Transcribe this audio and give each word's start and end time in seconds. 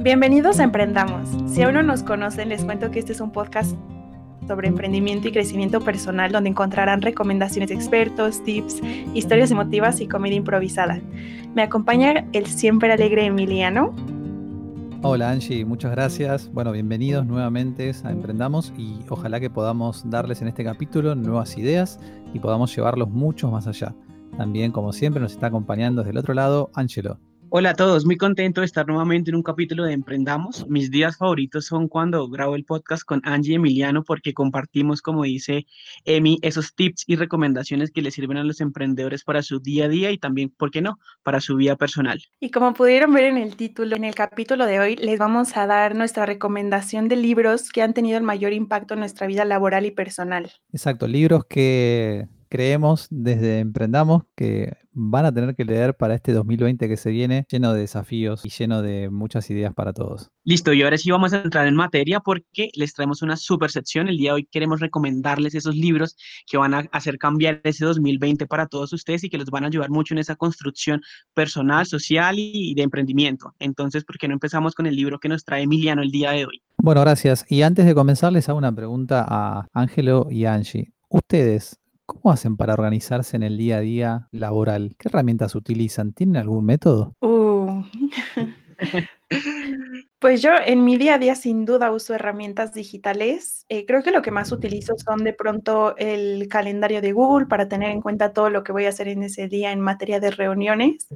Bienvenidos 0.00 0.58
a 0.58 0.62
Emprendamos. 0.62 1.28
Si 1.52 1.60
aún 1.62 1.74
no 1.74 1.82
nos 1.82 2.02
conocen, 2.02 2.48
les 2.48 2.64
cuento 2.64 2.90
que 2.90 3.00
este 3.00 3.12
es 3.12 3.20
un 3.20 3.30
podcast 3.30 3.76
sobre 4.46 4.68
emprendimiento 4.68 5.28
y 5.28 5.32
crecimiento 5.32 5.80
personal 5.82 6.32
donde 6.32 6.48
encontrarán 6.48 7.02
recomendaciones 7.02 7.68
de 7.68 7.74
expertos, 7.74 8.42
tips, 8.42 8.80
historias 9.12 9.50
emotivas 9.50 10.00
y 10.00 10.08
comida 10.08 10.34
improvisada. 10.34 10.98
Me 11.54 11.60
acompaña 11.60 12.24
el 12.32 12.46
siempre 12.46 12.90
alegre 12.90 13.26
Emiliano. 13.26 13.94
Hola 15.00 15.30
Angie, 15.30 15.64
muchas 15.64 15.92
gracias. 15.92 16.52
Bueno, 16.52 16.72
bienvenidos 16.72 17.24
nuevamente 17.24 17.92
a 18.02 18.10
Emprendamos 18.10 18.72
y 18.76 18.98
ojalá 19.08 19.38
que 19.38 19.48
podamos 19.48 20.02
darles 20.10 20.42
en 20.42 20.48
este 20.48 20.64
capítulo 20.64 21.14
nuevas 21.14 21.56
ideas 21.56 22.00
y 22.34 22.40
podamos 22.40 22.74
llevarlos 22.74 23.08
mucho 23.08 23.48
más 23.48 23.68
allá. 23.68 23.94
También, 24.36 24.72
como 24.72 24.92
siempre, 24.92 25.22
nos 25.22 25.30
está 25.30 25.46
acompañando 25.46 26.02
desde 26.02 26.10
el 26.10 26.18
otro 26.18 26.34
lado 26.34 26.72
Angelo. 26.74 27.20
Hola 27.50 27.70
a 27.70 27.74
todos, 27.74 28.04
muy 28.04 28.18
contento 28.18 28.60
de 28.60 28.66
estar 28.66 28.86
nuevamente 28.86 29.30
en 29.30 29.36
un 29.36 29.42
capítulo 29.42 29.84
de 29.84 29.94
Emprendamos. 29.94 30.68
Mis 30.68 30.90
días 30.90 31.16
favoritos 31.16 31.64
son 31.64 31.88
cuando 31.88 32.28
grabo 32.28 32.54
el 32.54 32.66
podcast 32.66 33.04
con 33.04 33.22
Angie 33.24 33.52
y 33.52 33.54
Emiliano 33.54 34.04
porque 34.04 34.34
compartimos, 34.34 35.00
como 35.00 35.22
dice 35.22 35.64
Emi, 36.04 36.38
esos 36.42 36.74
tips 36.74 37.04
y 37.06 37.16
recomendaciones 37.16 37.90
que 37.90 38.02
le 38.02 38.10
sirven 38.10 38.36
a 38.36 38.44
los 38.44 38.60
emprendedores 38.60 39.24
para 39.24 39.42
su 39.42 39.60
día 39.60 39.86
a 39.86 39.88
día 39.88 40.10
y 40.10 40.18
también, 40.18 40.50
¿por 40.50 40.70
qué 40.70 40.82
no?, 40.82 40.98
para 41.22 41.40
su 41.40 41.56
vida 41.56 41.76
personal. 41.76 42.22
Y 42.38 42.50
como 42.50 42.74
pudieron 42.74 43.14
ver 43.14 43.24
en 43.24 43.38
el 43.38 43.56
título, 43.56 43.96
en 43.96 44.04
el 44.04 44.14
capítulo 44.14 44.66
de 44.66 44.80
hoy 44.80 44.96
les 44.96 45.18
vamos 45.18 45.56
a 45.56 45.66
dar 45.66 45.94
nuestra 45.94 46.26
recomendación 46.26 47.08
de 47.08 47.16
libros 47.16 47.70
que 47.70 47.80
han 47.80 47.94
tenido 47.94 48.18
el 48.18 48.24
mayor 48.24 48.52
impacto 48.52 48.92
en 48.92 49.00
nuestra 49.00 49.26
vida 49.26 49.46
laboral 49.46 49.86
y 49.86 49.90
personal. 49.90 50.52
Exacto, 50.70 51.06
libros 51.06 51.46
que 51.46 52.28
creemos 52.48 53.06
desde 53.10 53.60
Emprendamos 53.60 54.24
que 54.34 54.76
van 54.92 55.24
a 55.24 55.32
tener 55.32 55.54
que 55.54 55.64
leer 55.64 55.94
para 55.94 56.14
este 56.14 56.32
2020 56.32 56.88
que 56.88 56.96
se 56.96 57.10
viene, 57.10 57.46
lleno 57.48 57.72
de 57.72 57.80
desafíos 57.80 58.44
y 58.44 58.50
lleno 58.50 58.82
de 58.82 59.10
muchas 59.10 59.48
ideas 59.50 59.72
para 59.72 59.92
todos. 59.92 60.30
Listo, 60.44 60.72
y 60.72 60.82
ahora 60.82 60.98
sí 60.98 61.10
vamos 61.10 61.32
a 61.32 61.42
entrar 61.42 61.68
en 61.68 61.76
materia 61.76 62.20
porque 62.20 62.70
les 62.74 62.94
traemos 62.94 63.22
una 63.22 63.36
super 63.36 63.70
sección. 63.70 64.08
El 64.08 64.16
día 64.16 64.30
de 64.30 64.36
hoy 64.36 64.48
queremos 64.50 64.80
recomendarles 64.80 65.54
esos 65.54 65.76
libros 65.76 66.16
que 66.46 66.56
van 66.56 66.74
a 66.74 66.88
hacer 66.90 67.18
cambiar 67.18 67.60
ese 67.62 67.84
2020 67.84 68.46
para 68.46 68.66
todos 68.66 68.92
ustedes 68.92 69.22
y 69.24 69.30
que 69.30 69.38
los 69.38 69.50
van 69.50 69.64
a 69.64 69.68
ayudar 69.68 69.90
mucho 69.90 70.14
en 70.14 70.18
esa 70.18 70.34
construcción 70.34 71.00
personal, 71.34 71.86
social 71.86 72.36
y 72.38 72.74
de 72.74 72.82
emprendimiento. 72.82 73.54
Entonces, 73.60 74.04
¿por 74.04 74.18
qué 74.18 74.26
no 74.26 74.34
empezamos 74.34 74.74
con 74.74 74.86
el 74.86 74.96
libro 74.96 75.18
que 75.18 75.28
nos 75.28 75.44
trae 75.44 75.62
Emiliano 75.62 76.02
el 76.02 76.10
día 76.10 76.32
de 76.32 76.46
hoy? 76.46 76.62
Bueno, 76.78 77.00
gracias. 77.02 77.44
Y 77.48 77.62
antes 77.62 77.86
de 77.86 77.94
comenzar, 77.94 78.32
les 78.32 78.48
hago 78.48 78.58
una 78.58 78.74
pregunta 78.74 79.24
a 79.28 79.66
Ángelo 79.72 80.28
y 80.30 80.44
Angie. 80.44 80.92
Ustedes, 81.08 81.78
¿Cómo 82.08 82.32
hacen 82.32 82.56
para 82.56 82.72
organizarse 82.72 83.36
en 83.36 83.42
el 83.42 83.58
día 83.58 83.76
a 83.76 83.80
día 83.80 84.28
laboral? 84.32 84.94
¿Qué 84.98 85.08
herramientas 85.10 85.54
utilizan? 85.54 86.14
¿Tienen 86.14 86.38
algún 86.38 86.64
método? 86.64 87.14
Uh. 87.20 87.82
Pues 90.18 90.42
yo 90.42 90.50
en 90.64 90.84
mi 90.84 90.96
día 90.96 91.14
a 91.14 91.18
día 91.18 91.34
sin 91.36 91.64
duda 91.64 91.92
uso 91.92 92.14
herramientas 92.14 92.72
digitales. 92.72 93.66
Eh, 93.68 93.84
creo 93.86 94.02
que 94.02 94.10
lo 94.10 94.22
que 94.22 94.30
más 94.30 94.50
utilizo 94.50 94.94
son 94.96 95.22
de 95.22 95.32
pronto 95.32 95.94
el 95.96 96.48
calendario 96.48 97.00
de 97.02 97.12
Google 97.12 97.46
para 97.46 97.68
tener 97.68 97.90
en 97.90 98.00
cuenta 98.00 98.32
todo 98.32 98.50
lo 98.50 98.64
que 98.64 98.72
voy 98.72 98.86
a 98.86 98.88
hacer 98.88 99.06
en 99.06 99.22
ese 99.22 99.46
día 99.46 99.70
en 99.70 99.80
materia 99.80 100.18
de 100.18 100.30
reuniones. 100.30 101.06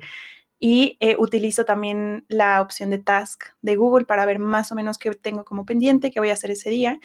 Y 0.60 0.98
eh, 1.00 1.16
utilizo 1.18 1.64
también 1.64 2.24
la 2.28 2.60
opción 2.60 2.90
de 2.90 2.98
task 2.98 3.42
de 3.62 3.74
Google 3.76 4.04
para 4.04 4.26
ver 4.26 4.38
más 4.38 4.70
o 4.70 4.76
menos 4.76 4.98
qué 4.98 5.10
tengo 5.14 5.44
como 5.44 5.64
pendiente, 5.64 6.12
qué 6.12 6.20
voy 6.20 6.30
a 6.30 6.34
hacer 6.34 6.52
ese 6.52 6.70
día 6.70 7.00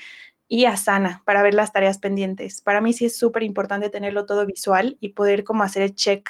y 0.47 0.65
Asana 0.65 1.21
para 1.25 1.43
ver 1.43 1.53
las 1.53 1.73
tareas 1.73 1.97
pendientes. 1.99 2.61
Para 2.61 2.81
mí 2.81 2.93
sí 2.93 3.05
es 3.05 3.17
súper 3.17 3.43
importante 3.43 3.89
tenerlo 3.89 4.25
todo 4.25 4.45
visual 4.45 4.97
y 4.99 5.09
poder 5.09 5.43
como 5.43 5.63
hacer 5.63 5.83
el 5.83 5.95
check 5.95 6.29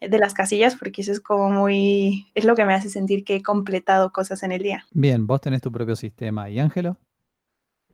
de 0.00 0.18
las 0.18 0.34
casillas 0.34 0.76
porque 0.76 1.02
eso 1.02 1.12
es 1.12 1.20
como 1.20 1.50
muy, 1.50 2.26
es 2.34 2.44
lo 2.44 2.56
que 2.56 2.64
me 2.64 2.74
hace 2.74 2.88
sentir 2.88 3.24
que 3.24 3.36
he 3.36 3.42
completado 3.42 4.10
cosas 4.12 4.42
en 4.42 4.52
el 4.52 4.62
día. 4.62 4.84
Bien, 4.90 5.26
vos 5.26 5.40
tenés 5.40 5.62
tu 5.62 5.70
propio 5.70 5.94
sistema. 5.94 6.50
¿Y 6.50 6.58
Ángelo? 6.58 6.98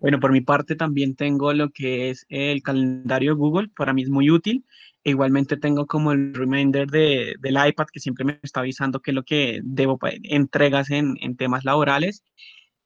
Bueno, 0.01 0.21
por 0.21 0.31
mi 0.31 0.41
parte 0.41 0.77
también 0.77 1.17
tengo 1.17 1.53
lo 1.53 1.71
que 1.71 2.11
es 2.11 2.25
el 2.29 2.63
calendario 2.63 3.37
Google, 3.37 3.69
para 3.77 3.93
mí 3.93 4.03
es 4.03 4.11
muy 4.11 4.31
útil. 4.31 4.65
E 5.05 5.11
igualmente 5.11 5.57
tengo 5.57 5.87
como 5.87 6.13
el 6.13 6.35
reminder 6.35 6.89
de, 6.89 7.35
del 7.41 7.57
iPad 7.69 7.87
que 7.93 8.01
siempre 8.01 8.25
me 8.25 8.39
está 8.43 8.61
avisando 8.61 9.01
qué 9.01 9.11
es 9.11 9.15
lo 9.15 9.25
que 9.25 9.61
debo 9.63 9.99
entregas 10.23 10.91
en, 10.91 11.17
en 11.21 11.37
temas 11.37 11.65
laborales 11.65 12.25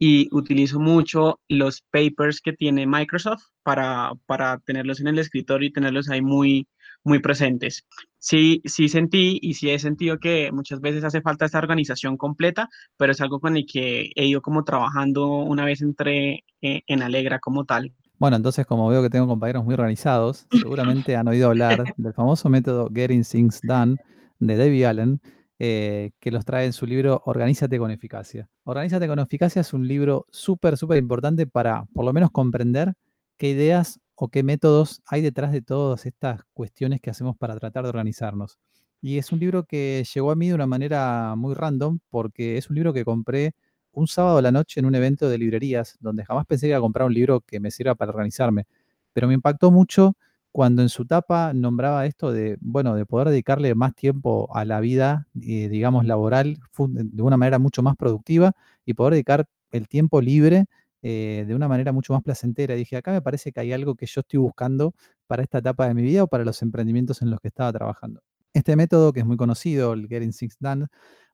y 0.05 0.29
utilizo 0.33 0.81
mucho 0.81 1.39
los 1.49 1.81
papers 1.93 2.41
que 2.41 2.53
tiene 2.53 2.89
Microsoft 2.89 3.45
para, 3.63 4.11
para 4.27 4.59
tenerlos 4.59 4.99
en 4.99 5.07
el 5.07 5.21
escritorio 5.21 5.69
y 5.69 5.73
tenerlos 5.73 6.11
ahí 6.11 6.21
muy, 6.21 6.67
muy 7.05 7.21
presentes. 7.21 7.87
Sí, 8.19 8.63
sí 8.65 8.89
sentí 8.89 9.39
y 9.41 9.55
sí 9.55 9.71
he 9.71 9.79
sentido 9.79 10.19
que 10.19 10.51
muchas 10.51 10.81
veces 10.81 11.05
hace 11.05 11.21
falta 11.21 11.45
esta 11.45 11.59
organización 11.59 12.17
completa, 12.17 12.69
pero 12.97 13.13
es 13.13 13.21
algo 13.21 13.39
con 13.39 13.57
el 13.57 13.65
que 13.65 14.11
he 14.17 14.27
ido 14.27 14.43
como 14.43 14.65
trabajando 14.65 15.37
una 15.37 15.65
vez 15.65 15.83
entré 15.83 16.43
eh, 16.63 16.83
en 16.89 17.01
Alegra 17.01 17.39
como 17.39 17.65
tal. 17.65 17.93
Bueno, 18.19 18.37
entonces 18.37 18.67
como 18.67 18.89
veo 18.89 19.03
que 19.03 19.11
tengo 19.11 19.29
compañeros 19.29 19.65
muy 19.65 19.75
organizados, 19.75 20.49
seguramente 20.51 21.15
han 21.15 21.29
oído 21.29 21.47
hablar 21.47 21.85
del 21.97 22.13
famoso 22.13 22.49
método 22.49 22.91
Getting 22.93 23.23
Things 23.23 23.61
Done 23.63 23.99
de 24.41 24.57
Debbie 24.57 24.85
Allen, 24.85 25.21
eh, 25.65 26.11
que 26.19 26.33
los 26.33 26.45
trae 26.45 26.67
en 26.67 26.73
su 26.73 26.87
libro 26.87 27.23
Organízate 27.25 27.79
con 27.79 27.93
eficacia. 27.93 28.49
Organízate 28.65 29.07
con 29.07 29.21
eficacia 29.21 29.61
es 29.61 29.73
un 29.73 29.87
libro 29.87 30.27
súper, 30.29 30.77
súper 30.77 30.99
importante 30.99 31.47
para 31.47 31.85
por 31.95 32.05
lo 32.05 32.13
menos 32.13 32.33
comprender 32.33 32.95
qué 33.37 33.51
ideas 33.51 34.01
o 34.17 34.27
qué 34.29 34.43
métodos 34.43 35.03
hay 35.07 35.23
detrás 35.23 35.53
de 35.53 35.63
todas 35.63 36.05
estas 36.05 36.41
cuestiones 36.53 37.01
que 37.01 37.11
hacemos 37.11 37.37
para 37.37 37.57
tratar 37.57 37.85
de 37.85 37.91
organizarnos. 37.91 38.59
Y 39.01 39.19
es 39.19 39.31
un 39.31 39.39
libro 39.39 39.63
que 39.63 40.05
llegó 40.13 40.33
a 40.33 40.35
mí 40.35 40.49
de 40.49 40.55
una 40.57 40.67
manera 40.67 41.37
muy 41.37 41.55
random 41.55 42.01
porque 42.11 42.59
es 42.59 42.69
un 42.69 42.75
libro 42.75 42.93
que 42.93 43.05
compré 43.05 43.55
un 43.93 44.09
sábado 44.09 44.39
a 44.39 44.43
la 44.43 44.51
noche 44.51 44.81
en 44.81 44.87
un 44.87 44.97
evento 44.97 45.29
de 45.29 45.39
librerías 45.39 45.97
donde 46.01 46.25
jamás 46.25 46.45
pensé 46.45 46.67
que 46.67 46.71
iba 46.71 46.79
a 46.79 46.81
comprar 46.81 47.07
un 47.07 47.15
libro 47.15 47.41
que 47.41 47.61
me 47.61 47.71
sirva 47.71 47.95
para 47.95 48.11
organizarme. 48.11 48.67
Pero 49.13 49.29
me 49.29 49.35
impactó 49.35 49.71
mucho 49.71 50.17
cuando 50.53 50.83
en 50.83 50.91
su 50.91 51.07
tapa 51.07 51.53
nombraba 51.55 52.07
esto 52.07 52.31
de, 52.31 52.59
bueno, 52.61 52.95
de 52.95 53.07
poder 53.07 53.29
dedicarle 53.31 53.75
más 53.75 53.95
tiempo 53.95 54.55
a 54.55 54.65
la 54.67 54.81
vida, 54.81 55.27
eh, 55.41 55.69
digamos, 55.71 56.05
laboral 56.05 56.59
de 56.79 57.23
una 57.23 57.39
manera 57.39 57.59
mucho 57.59 57.83
más 57.83 57.97
productiva 57.97 58.53
y 58.85 58.95
poder 58.95 59.15
dedicar 59.15 59.47
el 59.71 59.89
tiempo 59.89 60.21
libre 60.21 60.67
eh, 61.03 61.45
de 61.49 61.55
una 61.55 61.69
manera 61.69 61.93
mucho 61.93 62.13
más 62.13 62.23
placentera. 62.23 62.75
dije, 62.75 62.97
acá 62.97 63.13
me 63.13 63.23
parece 63.23 63.51
que 63.51 63.61
hay 63.61 63.73
algo 63.73 63.95
que 63.97 64.07
yo 64.07 64.21
estoy 64.21 64.39
buscando 64.39 64.95
para 65.27 65.43
esta 65.43 65.59
etapa 65.59 65.89
de 65.89 65.95
mi 65.95 66.03
vida 66.03 66.23
o 66.23 66.29
para 66.29 66.45
los 66.45 66.61
emprendimientos 66.63 67.23
en 67.23 67.31
los 67.31 67.41
que 67.41 67.49
estaba 67.49 67.73
trabajando. 67.73 68.21
Este 68.53 68.77
método, 68.77 69.13
que 69.13 69.21
es 69.21 69.27
muy 69.27 69.39
conocido, 69.39 69.95
el 69.95 70.07
Getting 70.07 70.33
Things 70.33 70.59
Done, 70.61 70.87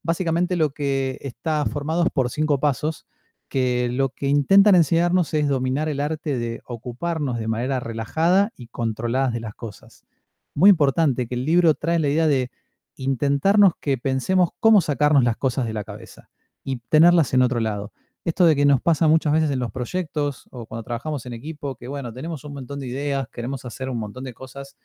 básicamente 0.02 0.54
lo 0.56 0.70
que 0.70 1.18
está 1.20 1.64
formado 1.66 2.04
es 2.04 2.10
por 2.10 2.30
cinco 2.30 2.60
pasos 2.60 3.06
que 3.48 3.88
lo 3.90 4.10
que 4.10 4.28
intentan 4.28 4.74
enseñarnos 4.74 5.32
es 5.34 5.48
dominar 5.48 5.88
el 5.88 6.00
arte 6.00 6.38
de 6.38 6.60
ocuparnos 6.64 7.38
de 7.38 7.48
manera 7.48 7.80
relajada 7.80 8.52
y 8.56 8.68
controlada 8.68 9.30
de 9.30 9.40
las 9.40 9.54
cosas. 9.54 10.04
Muy 10.54 10.70
importante 10.70 11.26
que 11.26 11.34
el 11.34 11.44
libro 11.44 11.74
trae 11.74 11.98
la 11.98 12.08
idea 12.08 12.26
de 12.26 12.50
intentarnos 12.96 13.72
que 13.80 13.96
pensemos 13.98 14.50
cómo 14.60 14.80
sacarnos 14.80 15.24
las 15.24 15.36
cosas 15.36 15.66
de 15.66 15.72
la 15.72 15.84
cabeza 15.84 16.30
y 16.64 16.78
tenerlas 16.88 17.32
en 17.34 17.42
otro 17.42 17.60
lado. 17.60 17.92
Esto 18.24 18.44
de 18.44 18.56
que 18.56 18.66
nos 18.66 18.82
pasa 18.82 19.08
muchas 19.08 19.32
veces 19.32 19.50
en 19.50 19.58
los 19.60 19.70
proyectos 19.72 20.48
o 20.50 20.66
cuando 20.66 20.82
trabajamos 20.82 21.24
en 21.24 21.32
equipo, 21.32 21.76
que 21.76 21.88
bueno, 21.88 22.12
tenemos 22.12 22.44
un 22.44 22.54
montón 22.54 22.80
de 22.80 22.88
ideas, 22.88 23.28
queremos 23.32 23.64
hacer 23.64 23.88
un 23.88 23.98
montón 23.98 24.24
de 24.24 24.34
cosas 24.34 24.76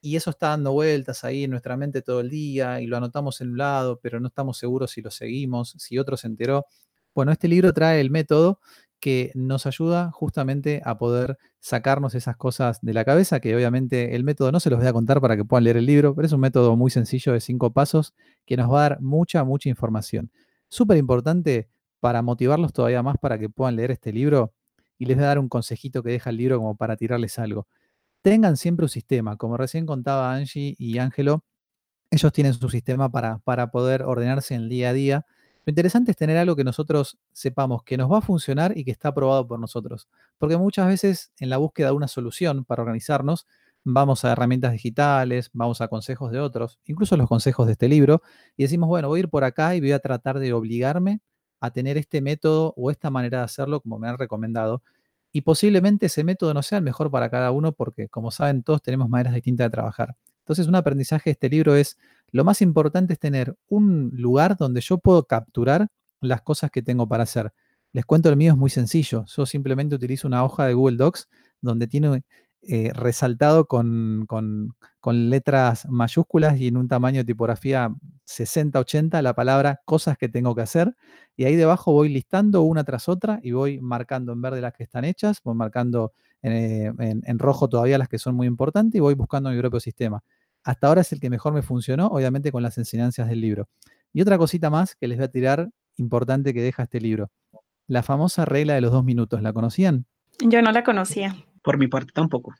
y 0.00 0.16
eso 0.16 0.30
está 0.30 0.48
dando 0.50 0.72
vueltas 0.72 1.24
ahí 1.24 1.44
en 1.44 1.50
nuestra 1.50 1.76
mente 1.76 2.02
todo 2.02 2.20
el 2.20 2.30
día 2.30 2.80
y 2.80 2.86
lo 2.86 2.96
anotamos 2.96 3.40
en 3.40 3.50
un 3.50 3.58
lado, 3.58 3.98
pero 4.00 4.20
no 4.20 4.28
estamos 4.28 4.58
seguros 4.58 4.92
si 4.92 5.02
lo 5.02 5.10
seguimos, 5.10 5.74
si 5.78 5.98
otro 5.98 6.16
se 6.16 6.28
enteró. 6.28 6.66
Bueno, 7.16 7.32
este 7.32 7.48
libro 7.48 7.72
trae 7.72 8.02
el 8.02 8.10
método 8.10 8.60
que 9.00 9.32
nos 9.34 9.64
ayuda 9.64 10.10
justamente 10.10 10.82
a 10.84 10.98
poder 10.98 11.38
sacarnos 11.60 12.14
esas 12.14 12.36
cosas 12.36 12.78
de 12.82 12.92
la 12.92 13.06
cabeza, 13.06 13.40
que 13.40 13.56
obviamente 13.56 14.14
el 14.14 14.22
método 14.22 14.52
no 14.52 14.60
se 14.60 14.68
los 14.68 14.78
voy 14.78 14.86
a 14.86 14.92
contar 14.92 15.22
para 15.22 15.34
que 15.34 15.42
puedan 15.42 15.64
leer 15.64 15.78
el 15.78 15.86
libro, 15.86 16.14
pero 16.14 16.26
es 16.26 16.32
un 16.32 16.40
método 16.40 16.76
muy 16.76 16.90
sencillo 16.90 17.32
de 17.32 17.40
cinco 17.40 17.72
pasos 17.72 18.12
que 18.44 18.58
nos 18.58 18.70
va 18.70 18.80
a 18.80 18.82
dar 18.90 19.00
mucha, 19.00 19.44
mucha 19.44 19.70
información. 19.70 20.30
Súper 20.68 20.98
importante 20.98 21.70
para 22.00 22.20
motivarlos 22.20 22.74
todavía 22.74 23.02
más 23.02 23.16
para 23.16 23.38
que 23.38 23.48
puedan 23.48 23.76
leer 23.76 23.92
este 23.92 24.12
libro 24.12 24.52
y 24.98 25.06
les 25.06 25.16
voy 25.16 25.24
a 25.24 25.28
dar 25.28 25.38
un 25.38 25.48
consejito 25.48 26.02
que 26.02 26.10
deja 26.10 26.28
el 26.28 26.36
libro 26.36 26.58
como 26.58 26.76
para 26.76 26.98
tirarles 26.98 27.38
algo. 27.38 27.66
Tengan 28.20 28.58
siempre 28.58 28.84
un 28.84 28.90
sistema, 28.90 29.38
como 29.38 29.56
recién 29.56 29.86
contaba 29.86 30.34
Angie 30.34 30.74
y 30.78 30.98
Ángelo, 30.98 31.44
ellos 32.10 32.30
tienen 32.34 32.52
su 32.52 32.68
sistema 32.68 33.10
para, 33.10 33.38
para 33.38 33.70
poder 33.70 34.02
ordenarse 34.02 34.54
en 34.54 34.64
el 34.64 34.68
día 34.68 34.90
a 34.90 34.92
día 34.92 35.26
lo 35.66 35.70
interesante 35.72 36.12
es 36.12 36.16
tener 36.16 36.36
algo 36.36 36.54
que 36.54 36.62
nosotros 36.62 37.18
sepamos 37.32 37.82
que 37.82 37.96
nos 37.96 38.10
va 38.10 38.18
a 38.18 38.20
funcionar 38.20 38.78
y 38.78 38.84
que 38.84 38.92
está 38.92 39.08
aprobado 39.08 39.48
por 39.48 39.58
nosotros. 39.58 40.08
Porque 40.38 40.56
muchas 40.56 40.86
veces 40.86 41.32
en 41.40 41.50
la 41.50 41.56
búsqueda 41.56 41.88
de 41.88 41.94
una 41.94 42.06
solución 42.06 42.64
para 42.64 42.82
organizarnos, 42.82 43.48
vamos 43.82 44.24
a 44.24 44.30
herramientas 44.30 44.70
digitales, 44.70 45.50
vamos 45.52 45.80
a 45.80 45.88
consejos 45.88 46.30
de 46.30 46.38
otros, 46.38 46.78
incluso 46.84 47.16
los 47.16 47.28
consejos 47.28 47.66
de 47.66 47.72
este 47.72 47.88
libro, 47.88 48.22
y 48.56 48.62
decimos, 48.62 48.88
bueno, 48.88 49.08
voy 49.08 49.18
a 49.18 49.20
ir 49.24 49.28
por 49.28 49.42
acá 49.42 49.74
y 49.74 49.80
voy 49.80 49.90
a 49.90 49.98
tratar 49.98 50.38
de 50.38 50.52
obligarme 50.52 51.20
a 51.60 51.72
tener 51.72 51.96
este 51.96 52.20
método 52.20 52.72
o 52.76 52.92
esta 52.92 53.10
manera 53.10 53.38
de 53.38 53.44
hacerlo 53.44 53.80
como 53.80 53.98
me 53.98 54.08
han 54.08 54.18
recomendado. 54.18 54.84
Y 55.32 55.40
posiblemente 55.40 56.06
ese 56.06 56.22
método 56.22 56.54
no 56.54 56.62
sea 56.62 56.78
el 56.78 56.84
mejor 56.84 57.10
para 57.10 57.28
cada 57.28 57.50
uno 57.50 57.72
porque, 57.72 58.08
como 58.08 58.30
saben, 58.30 58.62
todos 58.62 58.82
tenemos 58.82 59.08
maneras 59.08 59.34
distintas 59.34 59.66
de 59.66 59.70
trabajar. 59.70 60.16
Entonces, 60.44 60.68
un 60.68 60.76
aprendizaje 60.76 61.30
de 61.30 61.32
este 61.32 61.48
libro 61.48 61.74
es, 61.74 61.98
lo 62.36 62.44
más 62.44 62.60
importante 62.62 63.14
es 63.14 63.18
tener 63.18 63.56
un 63.68 64.10
lugar 64.12 64.56
donde 64.56 64.80
yo 64.82 64.98
puedo 64.98 65.24
capturar 65.24 65.88
las 66.20 66.42
cosas 66.42 66.70
que 66.70 66.82
tengo 66.82 67.08
para 67.08 67.22
hacer. 67.22 67.52
Les 67.92 68.04
cuento, 68.04 68.28
el 68.28 68.36
mío 68.36 68.52
es 68.52 68.58
muy 68.58 68.68
sencillo. 68.68 69.24
Yo 69.26 69.46
simplemente 69.46 69.94
utilizo 69.94 70.28
una 70.28 70.44
hoja 70.44 70.66
de 70.66 70.74
Google 70.74 70.98
Docs 70.98 71.28
donde 71.62 71.86
tiene 71.86 72.22
eh, 72.68 72.92
resaltado 72.94 73.66
con, 73.66 74.26
letras 75.04 75.86
mayúsculas 75.88 76.58
y 76.58 76.66
en 76.66 76.76
un 76.76 76.88
tamaño 76.88 77.20
de 77.20 77.24
tipografía 77.24 77.94
60-80 78.26 79.22
la 79.22 79.34
palabra 79.34 79.80
cosas 79.86 80.18
que 80.18 80.28
tengo 80.28 80.54
que 80.54 80.62
hacer. 80.62 80.94
Y 81.36 81.44
ahí 81.44 81.56
debajo 81.56 81.92
voy 81.92 82.10
listando 82.10 82.62
una 82.62 82.84
tras 82.84 83.08
otra 83.08 83.40
y 83.42 83.52
voy 83.52 83.80
marcando 83.80 84.32
en 84.32 84.42
verde 84.42 84.60
las 84.60 84.74
que 84.74 84.82
están 84.82 85.04
hechas, 85.04 85.40
voy 85.42 85.54
marcando 85.54 86.12
eh, 86.42 86.92
en, 86.98 87.38
rojo 87.38 87.68
todavía 87.68 87.98
las 87.98 88.08
que 88.08 88.18
son 88.18 88.34
muy 88.34 88.46
importantes 88.46 88.98
y 88.98 89.00
voy 89.00 89.14
buscando 89.14 89.48
mi 89.50 89.58
propio 89.58 89.80
sistema. 89.80 90.22
Hasta 90.66 90.88
ahora 90.88 91.02
es 91.02 91.12
el 91.12 91.20
que 91.20 91.30
mejor 91.30 91.52
me 91.52 91.62
funcionó, 91.62 92.08
obviamente 92.08 92.50
con 92.50 92.60
las 92.60 92.76
enseñanzas 92.76 93.28
del 93.28 93.40
libro. 93.40 93.68
Y 94.12 94.20
otra 94.20 94.36
cosita 94.36 94.68
más 94.68 94.96
que 94.96 95.06
les 95.06 95.16
voy 95.16 95.26
a 95.26 95.28
tirar 95.28 95.70
importante 95.94 96.52
que 96.52 96.60
deja 96.60 96.82
este 96.82 97.00
libro. 97.00 97.30
La 97.86 98.02
famosa 98.02 98.44
regla 98.44 98.74
de 98.74 98.80
los 98.80 98.90
dos 98.90 99.04
minutos, 99.04 99.40
¿la 99.42 99.52
conocían? 99.52 100.06
Yo 100.40 100.60
no 100.62 100.72
la 100.72 100.82
conocía. 100.82 101.36
Por 101.62 101.78
mi 101.78 101.86
parte 101.86 102.10
tampoco. 102.12 102.52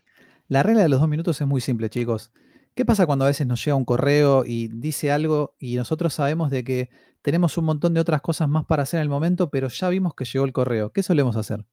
La 0.47 0.63
regla 0.63 0.85
de 0.85 0.89
los 0.89 1.01
dos 1.01 1.09
minutos 1.09 1.41
es 1.41 1.49
muy 1.49 1.61
simple, 1.61 1.91
chicos. 1.91 2.31
¿Qué 2.77 2.85
pasa 2.85 3.07
cuando 3.07 3.25
a 3.25 3.29
veces 3.29 3.45
nos 3.45 3.65
llega 3.65 3.75
un 3.75 3.85
correo 3.85 4.45
y 4.47 4.69
dice 4.69 5.11
algo 5.11 5.57
y 5.59 5.75
nosotros 5.75 6.15
sabemos 6.15 6.53
de 6.53 6.63
que 6.63 6.91
tenemos 7.23 7.59
un 7.59 7.65
montón 7.65 7.93
de 7.93 7.99
otras 7.99 8.21
cosas 8.21 8.49
más 8.49 8.67
para 8.67 8.85
hacer 8.85 8.99
en 8.99 9.03
el 9.03 9.09
momento, 9.09 9.51
pero 9.51 9.67
ya 9.67 9.89
vimos 9.89 10.15
que 10.15 10.27
llegó 10.27 10.45
el 10.45 10.53
correo? 10.53 10.93
¿Qué 10.93 11.03
solemos 11.03 11.35
hacer? 11.35 11.65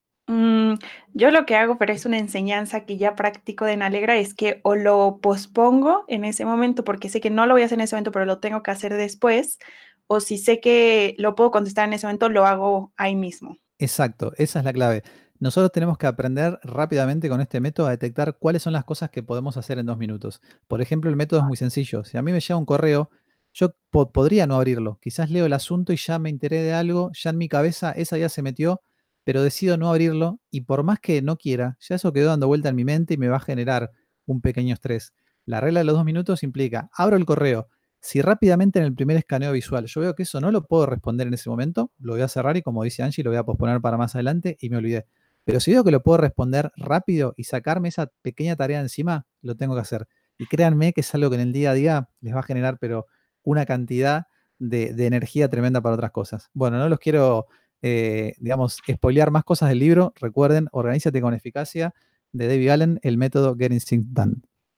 Yo 1.14 1.32
lo 1.32 1.46
que 1.46 1.56
hago, 1.56 1.78
pero 1.78 1.94
es 1.94 2.06
una 2.06 2.18
enseñanza 2.18 2.86
que 2.86 2.98
ya 2.98 3.16
practico 3.16 3.66
de 3.66 3.78
Nalegra, 3.78 4.18
es 4.18 4.34
que 4.34 4.60
o 4.64 4.76
lo 4.76 5.20
pospongo 5.22 6.06
en 6.08 6.26
ese 6.26 6.46
momento 6.46 6.84
porque 6.84 7.10
sé 7.10 7.22
que 7.22 7.30
no 7.30 7.46
lo 7.46 7.54
voy 7.54 7.62
a 7.62 7.66
hacer 7.66 7.78
en 7.78 7.84
ese 7.84 7.96
momento, 7.96 8.12
pero 8.12 8.26
lo 8.26 8.40
tengo 8.40 8.64
que 8.64 8.72
hacer 8.72 8.94
después, 8.94 9.60
o 10.08 10.20
si 10.20 10.38
sé 10.38 10.60
que 10.60 11.16
lo 11.18 11.36
puedo 11.36 11.52
contestar 11.52 11.88
en 11.88 11.94
ese 11.94 12.08
momento, 12.08 12.30
lo 12.30 12.46
hago 12.46 12.94
ahí 12.98 13.16
mismo. 13.16 13.58
Exacto, 13.78 14.34
esa 14.38 14.60
es 14.60 14.66
la 14.66 14.74
clave. 14.74 15.04
Nosotros 15.40 15.72
tenemos 15.72 15.98
que 15.98 16.08
aprender 16.08 16.60
rápidamente 16.64 17.28
con 17.28 17.42
este 17.42 17.60
método 17.60 17.88
a 17.88 17.92
detectar 17.92 18.38
cuáles 18.40 18.64
son 18.64 18.72
las 18.72 18.86
cosas 18.86 19.10
que 19.10 19.24
podemos 19.24 19.58
hacer 19.58 19.78
en 19.78 19.86
dos 19.86 19.98
minutos. 19.98 20.42
Por 20.68 20.82
ejemplo, 20.82 21.10
el 21.10 21.18
método 21.18 21.42
es 21.42 21.46
muy 21.46 21.58
sencillo. 21.58 22.04
Si 22.06 22.18
a 22.18 22.22
mí 22.22 22.32
me 22.32 22.40
llega 22.40 22.56
un 22.56 22.66
correo, 22.66 23.10
yo 23.54 23.76
podría 23.92 24.48
no 24.48 24.56
abrirlo. 24.56 25.00
Quizás 25.02 25.30
leo 25.30 25.46
el 25.46 25.54
asunto 25.54 25.94
y 25.94 25.98
ya 25.98 26.18
me 26.18 26.30
enteré 26.30 26.62
de 26.62 26.74
algo, 26.74 27.12
ya 27.14 27.32
en 27.32 27.38
mi 27.38 27.50
cabeza 27.50 27.92
esa 27.92 28.18
ya 28.18 28.30
se 28.30 28.42
metió, 28.42 28.82
pero 29.24 29.44
decido 29.44 29.78
no 29.78 29.90
abrirlo 29.90 30.40
y 30.52 30.62
por 30.62 30.84
más 30.84 31.00
que 31.00 31.22
no 31.22 31.38
quiera, 31.38 31.78
ya 31.80 31.96
eso 31.96 32.14
quedó 32.14 32.30
dando 32.30 32.48
vuelta 32.48 32.70
en 32.70 32.76
mi 32.76 32.86
mente 32.86 33.14
y 33.14 33.18
me 33.18 33.28
va 33.28 33.38
a 33.38 33.42
generar 33.42 33.92
un 34.26 34.42
pequeño 34.42 34.74
estrés. 34.74 35.14
La 35.46 35.62
regla 35.62 35.82
de 35.82 35.86
los 35.86 35.96
dos 35.96 36.06
minutos 36.06 36.44
implica, 36.44 36.90
abro 36.94 37.18
el 37.18 37.26
correo. 37.26 37.68
Si 38.00 38.22
rápidamente 38.22 38.80
en 38.80 38.86
el 38.86 38.94
primer 38.94 39.18
escaneo 39.18 39.54
visual 39.54 39.86
yo 39.86 40.02
veo 40.02 40.16
que 40.16 40.24
eso 40.24 40.42
no 40.42 40.52
lo 40.52 40.66
puedo 40.66 40.86
responder 40.86 41.28
en 41.28 41.34
ese 41.34 41.50
momento, 41.50 41.92
lo 42.00 42.14
voy 42.14 42.22
a 42.22 42.28
cerrar 42.28 42.58
y 42.58 42.62
como 42.62 42.84
dice 42.84 43.04
Angie, 43.04 43.24
lo 43.24 43.30
voy 43.30 43.38
a 43.38 43.44
posponer 43.44 43.80
para 43.82 43.98
más 43.98 44.16
adelante 44.16 44.58
y 44.60 44.70
me 44.70 44.78
olvidé. 44.78 45.06
Pero 45.46 45.60
si 45.60 45.72
veo 45.72 45.84
que 45.84 45.92
lo 45.92 46.04
puedo 46.04 46.18
responder 46.18 46.72
rápido 46.76 47.34
y 47.38 47.46
sacarme 47.46 47.90
esa 47.90 48.12
pequeña 48.22 48.56
tarea 48.56 48.80
encima, 48.80 49.26
lo 49.42 49.56
tengo 49.56 49.76
que 49.76 49.82
hacer. 49.82 50.08
Y 50.38 50.46
créanme 50.48 50.94
que 50.94 51.02
es 51.02 51.16
algo 51.16 51.30
que 51.30 51.36
en 51.36 51.42
el 51.42 51.54
día 51.54 51.72
a 51.72 51.74
día 51.74 52.10
les 52.22 52.34
va 52.34 52.40
a 52.40 52.44
generar, 52.44 52.78
pero 52.80 53.08
una 53.44 53.66
cantidad 53.66 54.28
de, 54.60 55.06
energía 55.06 55.50
tremenda 55.50 55.82
para 55.82 55.96
otras 55.96 56.12
cosas. 56.12 56.50
Bueno, 56.54 56.78
no 56.78 56.90
los 56.90 57.00
quiero, 57.00 57.48
eh, 57.84 58.34
digamos, 58.40 58.82
spoilear 58.90 59.30
más 59.30 59.44
cosas 59.44 59.70
del 59.70 59.80
libro. 59.80 60.14
Recuerden, 60.20 60.70
Organízate 60.72 61.22
con 61.22 61.34
eficacia 61.34 61.94
de 62.32 62.48
David 62.48 62.70
Allen, 62.70 63.00
el 63.04 63.18
método 63.18 63.56
Getting 63.56 63.80
Things 63.80 64.14
Done. 64.14 64.36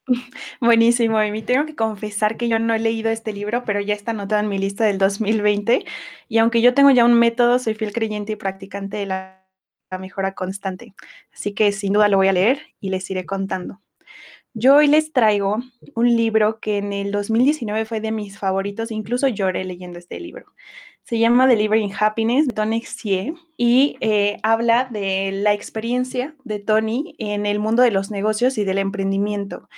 Buenísimo, 0.59 1.17
Amy. 1.17 1.41
Tengo 1.43 1.65
que 1.65 1.75
confesar 1.75 2.35
que 2.35 2.49
yo 2.49 2.59
no 2.59 2.73
he 2.73 2.79
leído 2.79 3.09
este 3.09 3.31
libro, 3.31 3.63
pero 3.63 3.79
ya 3.79 3.93
está 3.93 4.11
anotado 4.11 4.41
en 4.41 4.49
mi 4.49 4.57
lista 4.57 4.85
del 4.85 4.97
2020. 4.97 5.85
Y 6.27 6.37
aunque 6.39 6.61
yo 6.61 6.73
tengo 6.73 6.91
ya 6.91 7.05
un 7.05 7.13
método, 7.13 7.59
soy 7.59 7.75
fiel 7.75 7.93
creyente 7.93 8.33
y 8.33 8.35
practicante 8.35 8.97
de 8.97 9.05
la 9.05 9.45
mejora 9.99 10.33
constante. 10.33 10.93
Así 11.31 11.53
que 11.53 11.71
sin 11.71 11.93
duda 11.93 12.09
lo 12.09 12.17
voy 12.17 12.27
a 12.27 12.33
leer 12.33 12.59
y 12.79 12.89
les 12.89 13.09
iré 13.09 13.25
contando. 13.25 13.81
Yo 14.57 14.75
hoy 14.75 14.87
les 14.87 15.11
traigo 15.11 15.59
un 15.95 16.15
libro 16.15 16.59
que 16.59 16.77
en 16.77 16.93
el 16.93 17.11
2019 17.11 17.85
fue 17.85 17.99
de 17.99 18.11
mis 18.11 18.39
favoritos, 18.39 18.89
incluso 18.89 19.27
lloré 19.27 19.65
leyendo 19.65 19.99
este 19.99 20.19
libro. 20.19 20.45
Se 21.05 21.19
llama 21.19 21.45
Delivering 21.45 21.93
Happiness 21.99 22.47
de 22.47 22.55
Tony 22.55 22.81
Xie 22.81 23.35
y 23.57 23.95
eh, 24.01 24.39
habla 24.41 24.85
de 24.89 25.31
la 25.31 25.53
experiencia 25.53 26.35
de 26.45 26.57
Tony 26.57 27.13
en 27.19 27.45
el 27.45 27.59
mundo 27.59 27.83
de 27.83 27.91
los 27.91 28.09
negocios 28.09 28.57
y 28.57 28.63
del 28.63 28.79
emprendimiento. 28.79 29.69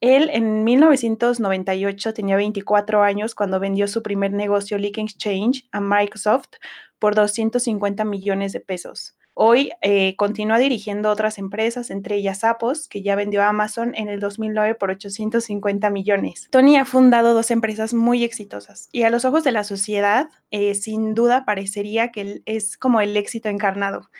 Él 0.00 0.30
en 0.32 0.64
1998 0.64 2.14
tenía 2.14 2.36
24 2.36 3.02
años 3.02 3.34
cuando 3.34 3.60
vendió 3.60 3.88
su 3.88 4.02
primer 4.02 4.32
negocio, 4.32 4.78
Leak 4.78 4.96
Exchange, 4.96 5.68
a 5.70 5.82
Microsoft 5.82 6.48
por 6.98 7.14
250 7.14 8.02
millones 8.06 8.54
de 8.54 8.60
pesos. 8.60 9.18
Hoy 9.42 9.70
eh, 9.80 10.16
continúa 10.16 10.58
dirigiendo 10.58 11.08
otras 11.08 11.38
empresas, 11.38 11.88
entre 11.88 12.16
ellas 12.16 12.44
Apos, 12.44 12.88
que 12.88 13.00
ya 13.00 13.16
vendió 13.16 13.42
a 13.42 13.48
Amazon 13.48 13.94
en 13.94 14.10
el 14.10 14.20
2009 14.20 14.74
por 14.74 14.90
850 14.90 15.88
millones. 15.88 16.46
Tony 16.50 16.76
ha 16.76 16.84
fundado 16.84 17.32
dos 17.32 17.50
empresas 17.50 17.94
muy 17.94 18.22
exitosas 18.22 18.90
y 18.92 19.04
a 19.04 19.08
los 19.08 19.24
ojos 19.24 19.42
de 19.42 19.52
la 19.52 19.64
sociedad, 19.64 20.28
eh, 20.50 20.74
sin 20.74 21.14
duda 21.14 21.46
parecería 21.46 22.10
que 22.10 22.42
es 22.44 22.76
como 22.76 23.00
el 23.00 23.16
éxito 23.16 23.48
encarnado 23.48 24.10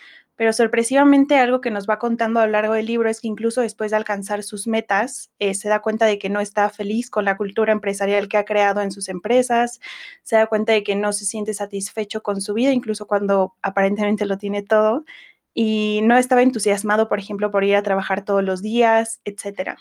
pero 0.40 0.54
sorpresivamente 0.54 1.36
algo 1.36 1.60
que 1.60 1.70
nos 1.70 1.86
va 1.86 1.98
contando 1.98 2.40
a 2.40 2.46
lo 2.46 2.52
largo 2.52 2.72
del 2.72 2.86
libro 2.86 3.10
es 3.10 3.20
que 3.20 3.28
incluso 3.28 3.60
después 3.60 3.90
de 3.90 3.98
alcanzar 3.98 4.42
sus 4.42 4.66
metas, 4.66 5.30
eh, 5.38 5.52
se 5.52 5.68
da 5.68 5.82
cuenta 5.82 6.06
de 6.06 6.18
que 6.18 6.30
no 6.30 6.40
está 6.40 6.70
feliz 6.70 7.10
con 7.10 7.26
la 7.26 7.36
cultura 7.36 7.72
empresarial 7.72 8.26
que 8.26 8.38
ha 8.38 8.46
creado 8.46 8.80
en 8.80 8.90
sus 8.90 9.10
empresas, 9.10 9.80
se 10.22 10.36
da 10.36 10.46
cuenta 10.46 10.72
de 10.72 10.82
que 10.82 10.96
no 10.96 11.12
se 11.12 11.26
siente 11.26 11.52
satisfecho 11.52 12.22
con 12.22 12.40
su 12.40 12.54
vida, 12.54 12.72
incluso 12.72 13.06
cuando 13.06 13.54
aparentemente 13.60 14.24
lo 14.24 14.38
tiene 14.38 14.62
todo, 14.62 15.04
y 15.54 16.00
no 16.04 16.16
estaba 16.16 16.42
entusiasmado, 16.42 17.08
por 17.08 17.18
ejemplo, 17.18 17.50
por 17.50 17.64
ir 17.64 17.76
a 17.76 17.82
trabajar 17.82 18.24
todos 18.24 18.44
los 18.44 18.62
días, 18.62 19.20
etcétera. 19.24 19.78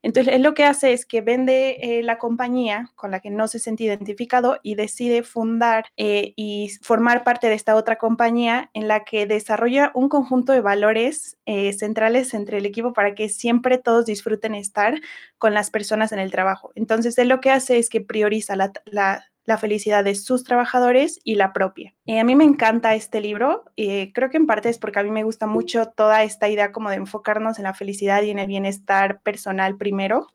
Entonces, 0.00 0.32
él 0.34 0.42
lo 0.42 0.54
que 0.54 0.64
hace 0.64 0.92
es 0.92 1.04
que 1.04 1.20
vende 1.22 1.78
eh, 1.80 2.02
la 2.04 2.18
compañía 2.18 2.92
con 2.94 3.10
la 3.10 3.20
que 3.20 3.30
no 3.30 3.48
se 3.48 3.58
siente 3.58 3.82
identificado 3.84 4.60
y 4.62 4.76
decide 4.76 5.24
fundar 5.24 5.86
eh, 5.96 6.34
y 6.36 6.70
formar 6.82 7.24
parte 7.24 7.48
de 7.48 7.54
esta 7.54 7.74
otra 7.74 7.96
compañía 7.96 8.70
en 8.74 8.86
la 8.86 9.04
que 9.04 9.26
desarrolla 9.26 9.90
un 9.94 10.08
conjunto 10.08 10.52
de 10.52 10.60
valores 10.60 11.36
eh, 11.46 11.72
centrales 11.72 12.32
entre 12.34 12.58
el 12.58 12.66
equipo 12.66 12.92
para 12.92 13.14
que 13.16 13.28
siempre 13.28 13.78
todos 13.78 14.06
disfruten 14.06 14.54
estar 14.54 15.00
con 15.36 15.52
las 15.52 15.70
personas 15.70 16.12
en 16.12 16.20
el 16.20 16.30
trabajo. 16.30 16.70
Entonces, 16.76 17.18
él 17.18 17.28
lo 17.28 17.40
que 17.40 17.50
hace 17.50 17.78
es 17.78 17.88
que 17.90 18.00
prioriza 18.00 18.54
la, 18.54 18.72
la 18.84 19.24
la 19.48 19.56
felicidad 19.56 20.04
de 20.04 20.14
sus 20.14 20.44
trabajadores 20.44 21.20
y 21.24 21.36
la 21.36 21.54
propia. 21.54 21.94
a 22.06 22.22
mí 22.22 22.36
me 22.36 22.44
encanta 22.44 22.94
este 22.94 23.22
libro, 23.22 23.64
eh, 23.78 24.12
creo 24.12 24.28
que 24.28 24.36
en 24.36 24.46
parte 24.46 24.68
es 24.68 24.76
porque 24.78 24.98
a 24.98 25.02
mí 25.02 25.10
me 25.10 25.22
gusta 25.22 25.46
mucho 25.46 25.86
toda 25.86 26.22
esta 26.22 26.50
idea 26.50 26.70
como 26.70 26.90
de 26.90 26.96
enfocarnos 26.96 27.56
en 27.56 27.64
la 27.64 27.72
felicidad 27.72 28.22
y 28.22 28.30
en 28.30 28.38
el 28.38 28.46
bienestar 28.46 29.22
personal 29.22 29.78
primero 29.78 30.26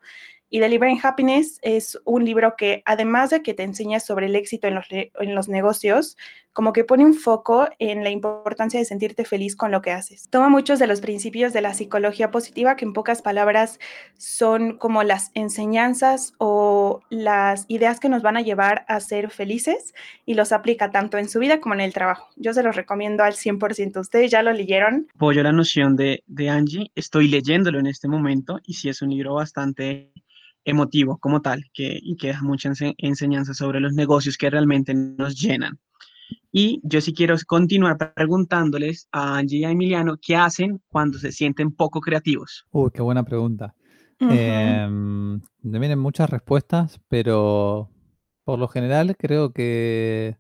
y 0.53 0.59
Delivering 0.59 0.99
Happiness 1.01 1.57
es 1.63 1.97
un 2.05 2.25
libro 2.25 2.53
que, 2.55 2.83
además 2.85 3.31
de 3.31 3.41
que 3.41 3.55
te 3.55 3.63
enseña 3.63 3.99
sobre 3.99 4.27
el 4.27 4.35
éxito 4.35 4.67
en 4.67 4.75
los, 4.75 4.85
en 4.91 5.33
los, 5.33 5.49
negocios, 5.49 6.15
como 6.51 6.73
que 6.73 6.83
pone 6.83 7.03
un 7.03 7.15
foco 7.15 7.67
en 7.79 8.03
la 8.03 8.11
importancia 8.11 8.79
de 8.79 8.85
sentirte 8.85 9.25
feliz 9.25 9.55
con 9.55 9.71
lo 9.71 9.81
que 9.81 9.89
haces. 9.89 10.29
Toma 10.29 10.49
muchos 10.49 10.77
de 10.77 10.85
los 10.85 11.01
principios 11.01 11.53
de 11.53 11.61
la 11.61 11.73
psicología 11.73 12.29
positiva, 12.29 12.75
que 12.75 12.85
en 12.85 12.93
pocas 12.93 13.23
palabras 13.23 13.79
son 14.19 14.77
como 14.77 15.01
las 15.01 15.31
enseñanzas 15.33 16.35
o 16.37 17.01
las 17.09 17.65
ideas 17.67 17.99
que 17.99 18.09
nos 18.09 18.21
van 18.21 18.37
a 18.37 18.41
llevar 18.41 18.85
a 18.87 18.99
ser 18.99 19.31
felices 19.31 19.95
y 20.23 20.35
los 20.35 20.51
aplica 20.51 20.91
tanto 20.91 21.17
en 21.17 21.29
su 21.29 21.39
vida 21.39 21.61
como 21.61 21.73
en 21.73 21.81
el 21.81 21.93
trabajo. 21.93 22.29
Yo 22.35 22.53
se 22.53 22.61
los 22.61 22.75
recomiendo 22.75 23.23
al 23.23 23.33
100%. 23.33 23.99
¿Ustedes 23.99 24.29
ya 24.29 24.43
lo 24.43 24.53
leyeron? 24.53 25.07
Apoyo 25.15 25.41
la 25.41 25.51
noción 25.51 25.95
de, 25.95 26.23
de 26.27 26.49
Angie. 26.49 26.91
Estoy 26.93 27.27
leyéndolo 27.27 27.79
en 27.79 27.87
este 27.87 28.07
momento 28.07 28.59
y 28.63 28.75
sí 28.75 28.89
es 28.89 29.01
un 29.01 29.09
libro 29.09 29.33
bastante 29.33 30.11
emotivo 30.65 31.17
como 31.17 31.41
tal, 31.41 31.65
que, 31.73 31.99
y 32.01 32.15
que 32.15 32.27
deja 32.27 32.43
mucha 32.43 32.71
enseñanza 32.97 33.53
sobre 33.53 33.79
los 33.79 33.93
negocios 33.93 34.37
que 34.37 34.49
realmente 34.49 34.93
nos 34.93 35.35
llenan. 35.39 35.79
Y 36.51 36.81
yo 36.83 37.01
sí 37.01 37.13
quiero 37.13 37.35
continuar 37.47 37.97
preguntándoles 38.13 39.07
a 39.11 39.37
Angie 39.37 39.59
y 39.59 39.65
a 39.65 39.71
Emiliano 39.71 40.17
qué 40.21 40.35
hacen 40.35 40.81
cuando 40.89 41.17
se 41.17 41.31
sienten 41.31 41.71
poco 41.71 41.99
creativos. 41.99 42.65
Uy, 42.71 42.91
qué 42.93 43.01
buena 43.01 43.23
pregunta. 43.23 43.73
me 44.19 45.79
vienen 45.79 45.99
muchas 45.99 46.29
respuestas, 46.29 47.01
pero 47.07 47.89
por 48.43 48.59
lo 48.59 48.67
general 48.67 49.15
creo 49.17 49.51
que, 49.51 50.37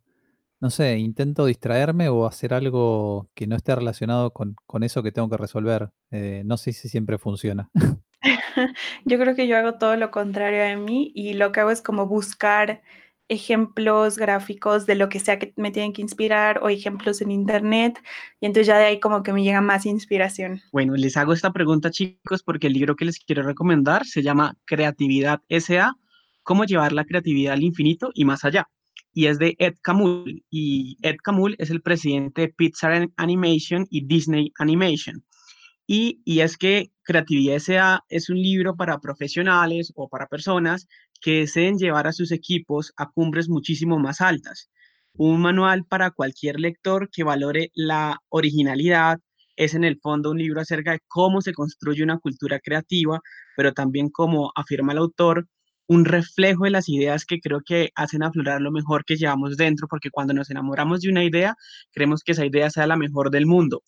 no 0.59 0.69
sé, 0.69 0.99
intento 0.99 1.45
distraerme 1.45 2.09
o 2.09 2.25
hacer 2.25 2.53
algo 2.53 3.29
que 3.33 3.47
no 3.47 3.55
esté 3.55 3.75
relacionado 3.75 4.31
con, 4.31 4.55
eso 4.81 5.03
que 5.03 5.11
tengo 5.11 5.29
que 5.29 5.37
resolver. 5.37 5.89
Eh, 6.11 6.43
no 6.45 6.57
sé 6.57 6.73
si 6.73 6.89
siempre 6.89 7.17
funciona. 7.17 7.69
Yo 9.05 9.19
creo 9.19 9.35
que 9.35 9.47
yo 9.47 9.57
hago 9.57 9.73
todo 9.75 9.95
lo 9.97 10.11
contrario 10.11 10.63
a 10.63 10.77
mí 10.77 11.11
y 11.13 11.33
lo 11.33 11.51
que 11.51 11.59
hago 11.59 11.71
es 11.71 11.81
como 11.81 12.07
buscar 12.07 12.81
ejemplos 13.29 14.17
gráficos 14.17 14.85
de 14.85 14.95
lo 14.95 15.09
que 15.09 15.19
sea 15.19 15.39
que 15.39 15.53
me 15.55 15.71
tienen 15.71 15.93
que 15.93 16.01
inspirar 16.01 16.59
o 16.61 16.69
ejemplos 16.69 17.21
en 17.21 17.31
internet 17.31 17.99
y 18.39 18.45
entonces 18.45 18.67
ya 18.67 18.77
de 18.77 18.85
ahí 18.85 18.99
como 18.99 19.23
que 19.23 19.33
me 19.33 19.43
llega 19.43 19.61
más 19.61 19.85
inspiración. 19.85 20.61
Bueno, 20.71 20.95
les 20.95 21.17
hago 21.17 21.33
esta 21.33 21.51
pregunta 21.51 21.89
chicos 21.89 22.43
porque 22.43 22.67
el 22.67 22.73
libro 22.73 22.95
que 22.95 23.05
les 23.05 23.19
quiero 23.19 23.43
recomendar 23.43 24.05
se 24.05 24.21
llama 24.21 24.55
Creatividad 24.65 25.41
SA, 25.49 25.95
cómo 26.43 26.65
llevar 26.65 26.91
la 26.91 27.05
creatividad 27.05 27.53
al 27.53 27.63
infinito 27.63 28.11
y 28.13 28.25
más 28.25 28.43
allá. 28.43 28.69
Y 29.13 29.27
es 29.27 29.37
de 29.37 29.55
Ed 29.59 29.75
Camul 29.81 30.43
y 30.49 30.97
Ed 31.01 31.17
Camul 31.23 31.55
es 31.59 31.69
el 31.69 31.81
presidente 31.81 32.41
de 32.41 32.47
Pixar 32.49 33.09
Animation 33.15 33.85
y 33.89 34.05
Disney 34.05 34.51
Animation. 34.57 35.23
Y, 35.87 36.21
es 36.25 36.57
que 36.57 36.91
Creatividad 37.03 37.57
SA 37.57 38.05
es 38.07 38.29
un 38.29 38.37
libro 38.41 38.75
para 38.75 38.99
profesionales 38.99 39.91
o 39.95 40.07
para 40.07 40.27
personas 40.27 40.87
que 41.21 41.39
deseen 41.41 41.77
llevar 41.77 42.07
a 42.07 42.13
sus 42.13 42.31
equipos 42.31 42.93
a 42.95 43.09
cumbres 43.11 43.49
muchísimo 43.49 43.99
más 43.99 44.21
altas. 44.21 44.69
Un 45.13 45.41
manual 45.41 45.85
para 45.85 46.11
cualquier 46.11 46.59
lector 46.59 47.09
que 47.11 47.23
valore 47.23 47.71
la 47.75 48.19
originalidad. 48.29 49.19
Es 49.57 49.73
en 49.73 49.83
el 49.83 49.99
fondo 49.99 50.31
un 50.31 50.39
libro 50.39 50.61
acerca 50.61 50.93
de 50.93 51.01
cómo 51.07 51.41
se 51.41 51.53
construye 51.53 52.03
una 52.03 52.19
cultura 52.19 52.59
creativa, 52.59 53.19
pero 53.57 53.73
también 53.73 54.09
como 54.09 54.51
afirma 54.55 54.93
el 54.93 54.99
autor, 54.99 55.47
un 55.87 56.05
reflejo 56.05 56.63
de 56.63 56.71
las 56.71 56.89
ideas 56.89 57.25
que 57.25 57.39
creo 57.39 57.61
que 57.65 57.89
hacen 57.95 58.23
aflorar 58.23 58.61
lo 58.61 58.71
mejor 58.71 59.05
que 59.05 59.17
llevamos 59.17 59.57
dentro, 59.57 59.87
porque 59.87 60.09
cuando 60.09 60.33
nos 60.33 60.49
enamoramos 60.49 61.01
de 61.01 61.09
una 61.09 61.23
idea, 61.23 61.55
creemos 61.91 62.23
que 62.23 62.31
esa 62.31 62.45
idea 62.45 62.69
sea 62.69 62.87
la 62.87 62.97
mejor 62.97 63.29
del 63.29 63.45
mundo. 63.45 63.83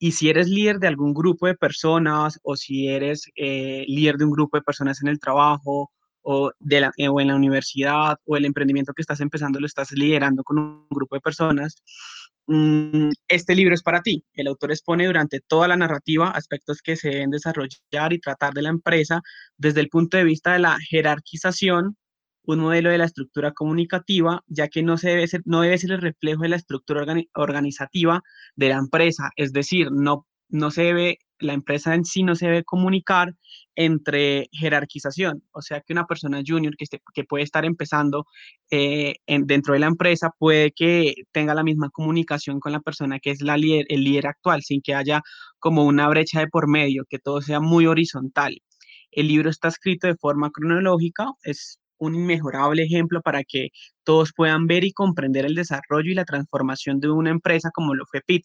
Y 0.00 0.12
si 0.12 0.30
eres 0.30 0.48
líder 0.48 0.80
de 0.80 0.88
algún 0.88 1.14
grupo 1.14 1.46
de 1.46 1.54
personas 1.54 2.40
o 2.42 2.56
si 2.56 2.88
eres 2.88 3.30
eh, 3.36 3.84
líder 3.86 4.16
de 4.16 4.24
un 4.24 4.32
grupo 4.32 4.56
de 4.56 4.62
personas 4.62 5.00
en 5.02 5.08
el 5.08 5.20
trabajo 5.20 5.92
la, 6.22 6.92
o 7.10 7.20
en 7.20 7.28
la 7.28 7.34
universidad 7.34 8.18
o 8.24 8.36
el 8.36 8.44
emprendimiento 8.44 8.92
que 8.92 9.02
estás 9.02 9.20
empezando 9.20 9.60
lo 9.60 9.66
estás 9.66 9.92
liderando 9.92 10.42
con 10.42 10.58
un 10.58 10.86
grupo 10.90 11.16
de 11.16 11.20
personas, 11.20 11.76
mm, 12.46 13.10
este 13.28 13.54
libro 13.54 13.74
es 13.74 13.82
para 13.82 14.02
ti. 14.02 14.24
El 14.34 14.48
autor 14.48 14.72
expone 14.72 15.06
durante 15.06 15.40
toda 15.40 15.68
la 15.68 15.76
narrativa 15.76 16.30
aspectos 16.30 16.82
que 16.82 16.96
se 16.96 17.10
deben 17.10 17.30
desarrollar 17.30 18.12
y 18.12 18.20
tratar 18.20 18.52
de 18.54 18.62
la 18.62 18.70
empresa 18.70 19.22
desde 19.56 19.80
el 19.80 19.88
punto 19.88 20.16
de 20.16 20.24
vista 20.24 20.52
de 20.52 20.60
la 20.60 20.78
jerarquización, 20.88 21.96
un 22.44 22.60
modelo 22.60 22.90
de 22.90 22.98
la 22.98 23.04
estructura 23.04 23.52
comunicativa, 23.52 24.42
ya 24.46 24.68
que 24.68 24.82
no, 24.82 24.96
se 24.98 25.10
debe 25.10 25.28
ser, 25.28 25.42
no 25.44 25.62
debe 25.62 25.78
ser 25.78 25.92
el 25.92 26.00
reflejo 26.00 26.42
de 26.42 26.48
la 26.50 26.56
estructura 26.56 27.04
organizativa 27.34 28.22
de 28.56 28.68
la 28.68 28.76
empresa, 28.78 29.30
es 29.36 29.52
decir, 29.52 29.90
no, 29.92 30.26
no 30.48 30.70
se 30.70 30.82
debe 30.82 31.18
la 31.40 31.54
empresa 31.54 31.94
en 31.94 32.04
sí 32.04 32.22
no 32.22 32.36
se 32.36 32.46
debe 32.46 32.64
comunicar 32.64 33.34
entre 33.74 34.48
jerarquización, 34.52 35.42
o 35.52 35.62
sea 35.62 35.80
que 35.80 35.92
una 35.92 36.06
persona 36.06 36.42
junior 36.46 36.76
que, 36.76 36.84
que 37.14 37.24
puede 37.24 37.44
estar 37.44 37.64
empezando 37.64 38.26
eh, 38.70 39.14
dentro 39.26 39.74
de 39.74 39.80
la 39.80 39.86
empresa 39.86 40.30
puede 40.38 40.72
que 40.72 41.14
tenga 41.32 41.54
la 41.54 41.62
misma 41.62 41.90
comunicación 41.90 42.60
con 42.60 42.72
la 42.72 42.80
persona 42.80 43.18
que 43.20 43.30
es 43.30 43.40
la 43.40 43.56
líder, 43.56 43.86
el 43.88 44.04
líder 44.04 44.26
actual, 44.26 44.62
sin 44.62 44.82
que 44.82 44.94
haya 44.94 45.22
como 45.58 45.84
una 45.84 46.08
brecha 46.08 46.40
de 46.40 46.48
por 46.48 46.68
medio, 46.68 47.04
que 47.08 47.18
todo 47.18 47.40
sea 47.40 47.60
muy 47.60 47.86
horizontal. 47.86 48.60
El 49.10 49.28
libro 49.28 49.50
está 49.50 49.68
escrito 49.68 50.06
de 50.06 50.16
forma 50.16 50.50
cronológica, 50.50 51.26
es 51.42 51.80
un 52.00 52.14
inmejorable 52.16 52.82
ejemplo 52.82 53.22
para 53.22 53.44
que 53.44 53.68
todos 54.04 54.32
puedan 54.34 54.66
ver 54.66 54.84
y 54.84 54.92
comprender 54.92 55.44
el 55.44 55.54
desarrollo 55.54 56.10
y 56.10 56.14
la 56.14 56.24
transformación 56.24 56.98
de 57.00 57.10
una 57.10 57.30
empresa 57.30 57.70
como 57.72 57.94
lo 57.94 58.04
fue 58.06 58.20
Pit 58.26 58.44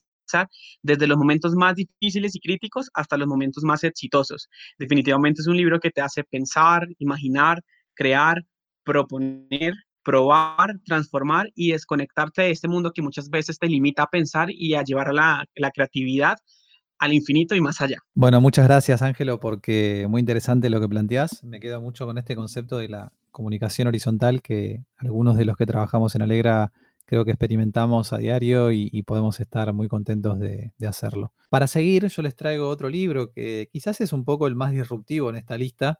desde 0.82 1.08
los 1.08 1.18
momentos 1.18 1.54
más 1.56 1.76
difíciles 1.76 2.36
y 2.36 2.40
críticos 2.40 2.90
hasta 2.94 3.18
los 3.18 3.28
momentos 3.28 3.64
más 3.64 3.84
exitosos. 3.84 4.50
Definitivamente 4.78 5.42
es 5.42 5.48
un 5.48 5.58
libro 5.58 5.80
que 5.80 5.92
te 5.92 6.02
hace 6.02 6.24
pensar, 6.24 6.88
imaginar, 7.00 7.62
crear, 7.94 8.44
proponer, 8.84 9.74
probar, 10.04 10.80
transformar 10.86 11.52
y 11.56 11.72
desconectarte 11.72 12.44
de 12.44 12.52
este 12.52 12.68
mundo 12.68 12.92
que 12.94 13.02
muchas 13.02 13.30
veces 13.30 13.58
te 13.58 13.68
limita 13.68 14.04
a 14.04 14.08
pensar 14.08 14.50
y 14.52 14.76
a 14.76 14.84
llevar 14.84 15.14
la, 15.14 15.46
la 15.56 15.72
creatividad 15.72 16.38
al 16.98 17.14
infinito 17.14 17.56
y 17.56 17.62
más 17.62 17.82
allá. 17.82 17.98
Bueno, 18.14 18.40
muchas 18.40 18.66
gracias 18.66 19.02
Ángelo, 19.02 19.40
porque 19.40 20.06
muy 20.10 20.20
interesante 20.22 20.70
lo 20.70 20.80
que 20.80 20.88
planteás. 20.88 21.44
Me 21.44 21.60
quedo 21.60 21.82
mucho 21.82 22.06
con 22.06 22.18
este 22.18 22.36
concepto 22.36 22.78
de 22.78 22.90
la 22.90 23.12
comunicación 23.36 23.90
horizontal 23.90 24.42
que 24.42 24.86
algunos 24.96 25.36
de 25.36 25.44
los 25.44 25.58
que 25.58 25.66
trabajamos 25.66 26.16
en 26.16 26.22
Alegra 26.22 26.72
creo 27.06 27.26
que 27.26 27.32
experimentamos 27.32 28.14
a 28.14 28.18
diario 28.18 28.72
y, 28.72 29.04
podemos 29.04 29.40
estar 29.40 29.72
muy 29.74 29.88
contentos 29.90 30.40
de, 30.40 30.72
hacerlo. 30.88 31.34
Para 31.50 31.68
seguir, 31.68 32.08
yo 32.08 32.22
les 32.22 32.36
traigo 32.36 32.70
otro 32.70 32.90
libro 32.90 33.32
que 33.32 33.68
quizás 33.72 34.00
es 34.02 34.14
un 34.14 34.24
poco 34.24 34.48
el 34.48 34.56
más 34.56 34.72
disruptivo 34.72 35.30
en 35.30 35.36
esta 35.36 35.58
lista, 35.58 36.00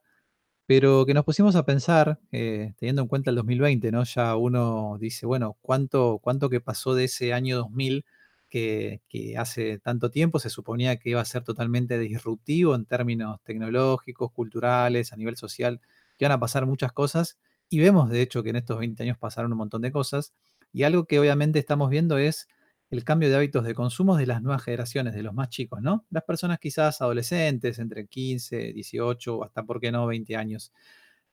pero 0.66 1.04
que 1.04 1.14
nos 1.14 1.24
pusimos 1.24 1.54
a 1.56 1.64
pensar, 1.64 2.18
eh, 2.32 2.72
teniendo 2.78 3.02
en 3.02 3.08
cuenta 3.08 3.30
el 3.30 3.36
2020, 3.36 3.92
¿no? 3.92 4.02
Ya 4.02 4.34
uno 4.34 4.96
dice, 4.98 5.26
bueno, 5.26 5.56
¿cuánto, 5.60 6.18
cuánto 6.20 6.48
que 6.48 6.60
pasó 6.60 6.94
de 6.94 7.04
ese 7.04 7.34
año 7.34 7.56
2000 7.56 8.04
que, 8.48 9.02
que 9.08 9.36
hace 9.36 9.78
tanto 9.78 10.10
tiempo 10.10 10.38
se 10.38 10.50
suponía 10.50 10.96
que 10.96 11.10
iba 11.10 11.20
a 11.20 11.24
ser 11.24 11.44
totalmente 11.44 11.98
disruptivo 11.98 12.74
en 12.74 12.86
términos 12.86 13.40
tecnológicos, 13.44 14.32
culturales, 14.32 15.12
a 15.12 15.16
nivel 15.16 15.36
social, 15.36 15.80
que 16.16 16.24
van 16.24 16.32
a 16.32 16.40
pasar 16.40 16.66
muchas 16.66 16.92
cosas? 16.92 17.38
Y 17.68 17.80
vemos, 17.80 18.10
de 18.10 18.22
hecho, 18.22 18.42
que 18.42 18.50
en 18.50 18.56
estos 18.56 18.78
20 18.78 19.02
años 19.02 19.18
pasaron 19.18 19.52
un 19.52 19.58
montón 19.58 19.82
de 19.82 19.92
cosas. 19.92 20.32
Y 20.72 20.84
algo 20.84 21.06
que 21.06 21.18
obviamente 21.18 21.58
estamos 21.58 21.90
viendo 21.90 22.18
es 22.18 22.48
el 22.90 23.04
cambio 23.04 23.28
de 23.28 23.36
hábitos 23.36 23.64
de 23.64 23.74
consumo 23.74 24.16
de 24.16 24.26
las 24.26 24.42
nuevas 24.42 24.62
generaciones, 24.62 25.14
de 25.14 25.22
los 25.22 25.34
más 25.34 25.48
chicos, 25.48 25.80
¿no? 25.82 26.06
Las 26.10 26.24
personas 26.24 26.58
quizás 26.60 27.00
adolescentes, 27.00 27.78
entre 27.78 28.06
15, 28.06 28.72
18 28.72 29.38
o 29.38 29.44
hasta, 29.44 29.64
¿por 29.64 29.80
qué 29.80 29.90
no?, 29.90 30.06
20 30.06 30.36
años. 30.36 30.72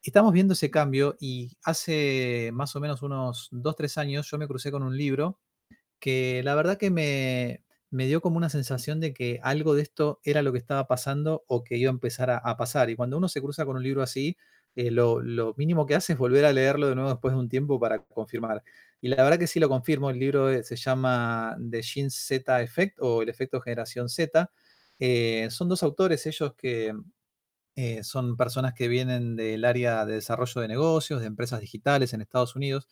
Estamos 0.02 0.32
viendo 0.32 0.54
ese 0.54 0.70
cambio 0.70 1.16
y 1.20 1.56
hace 1.62 2.50
más 2.52 2.76
o 2.76 2.80
menos 2.80 3.02
unos 3.02 3.48
2, 3.52 3.76
3 3.76 3.98
años 3.98 4.30
yo 4.30 4.38
me 4.38 4.46
crucé 4.46 4.70
con 4.70 4.82
un 4.82 4.98
libro 4.98 5.38
que 5.98 6.42
la 6.44 6.54
verdad 6.54 6.76
que 6.76 6.90
me, 6.90 7.62
dio 7.90 8.20
como 8.20 8.36
una 8.36 8.50
sensación 8.50 9.00
de 9.00 9.14
que 9.14 9.40
algo 9.42 9.74
de 9.74 9.82
esto 9.82 10.20
era 10.24 10.42
lo 10.42 10.52
que 10.52 10.58
estaba 10.58 10.86
pasando 10.86 11.44
o 11.46 11.64
que 11.64 11.78
iba 11.78 11.90
a 11.90 11.94
empezar 11.94 12.30
a, 12.30 12.56
pasar. 12.58 12.90
Y 12.90 12.96
cuando 12.96 13.16
uno 13.16 13.28
se 13.28 13.40
cruza 13.40 13.64
con 13.64 13.76
un 13.76 13.82
libro 13.82 14.02
así, 14.02 14.36
eh, 14.76 14.90
lo, 14.90 15.54
mínimo 15.56 15.86
que 15.86 15.94
hace 15.94 16.14
es 16.14 16.18
volver 16.18 16.44
a 16.44 16.52
leerlo 16.52 16.88
de 16.88 16.94
nuevo 16.94 17.10
después 17.10 17.32
de 17.34 17.40
un 17.40 17.48
tiempo 17.48 17.78
para 17.78 18.00
confirmar. 18.00 18.62
Y 19.00 19.08
la 19.08 19.22
verdad 19.22 19.38
que 19.38 19.46
sí 19.46 19.60
lo 19.60 19.68
confirmo, 19.68 20.10
el 20.10 20.18
libro 20.18 20.50
eh, 20.50 20.64
se 20.64 20.76
llama 20.76 21.56
The 21.70 21.82
Gene 21.82 22.10
Z 22.10 22.62
Effect 22.62 22.98
o 23.00 23.22
el 23.22 23.28
efecto 23.28 23.60
generación 23.60 24.08
Z. 24.08 24.50
Eh, 24.98 25.48
son 25.50 25.68
dos 25.68 25.82
autores, 25.82 26.26
ellos 26.26 26.54
que 26.56 26.94
son 28.02 28.36
personas 28.36 28.72
que 28.72 28.86
vienen 28.86 29.34
del 29.34 29.64
área 29.64 30.06
de 30.06 30.14
desarrollo 30.14 30.60
de 30.60 30.68
negocios, 30.68 31.20
de 31.20 31.26
empresas 31.26 31.60
digitales 31.60 32.12
en 32.12 32.20
Estados 32.20 32.54
Unidos, 32.54 32.86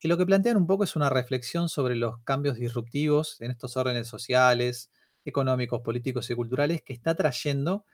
y 0.00 0.08
lo 0.08 0.18
que 0.18 0.26
plantean 0.26 0.56
un 0.56 0.66
poco 0.66 0.84
es 0.84 0.96
una 0.96 1.10
reflexión 1.10 1.68
sobre 1.68 1.96
los 1.96 2.18
cambios 2.24 2.56
disruptivos 2.56 3.40
en 3.40 3.50
estos 3.50 3.76
órdenes 3.76 4.08
sociales, 4.08 4.90
económicos, 5.24 5.82
políticos 5.82 6.28
y 6.30 6.34
culturales 6.34 6.82
que 6.82 6.92
está 6.92 7.14
trayendo 7.14 7.84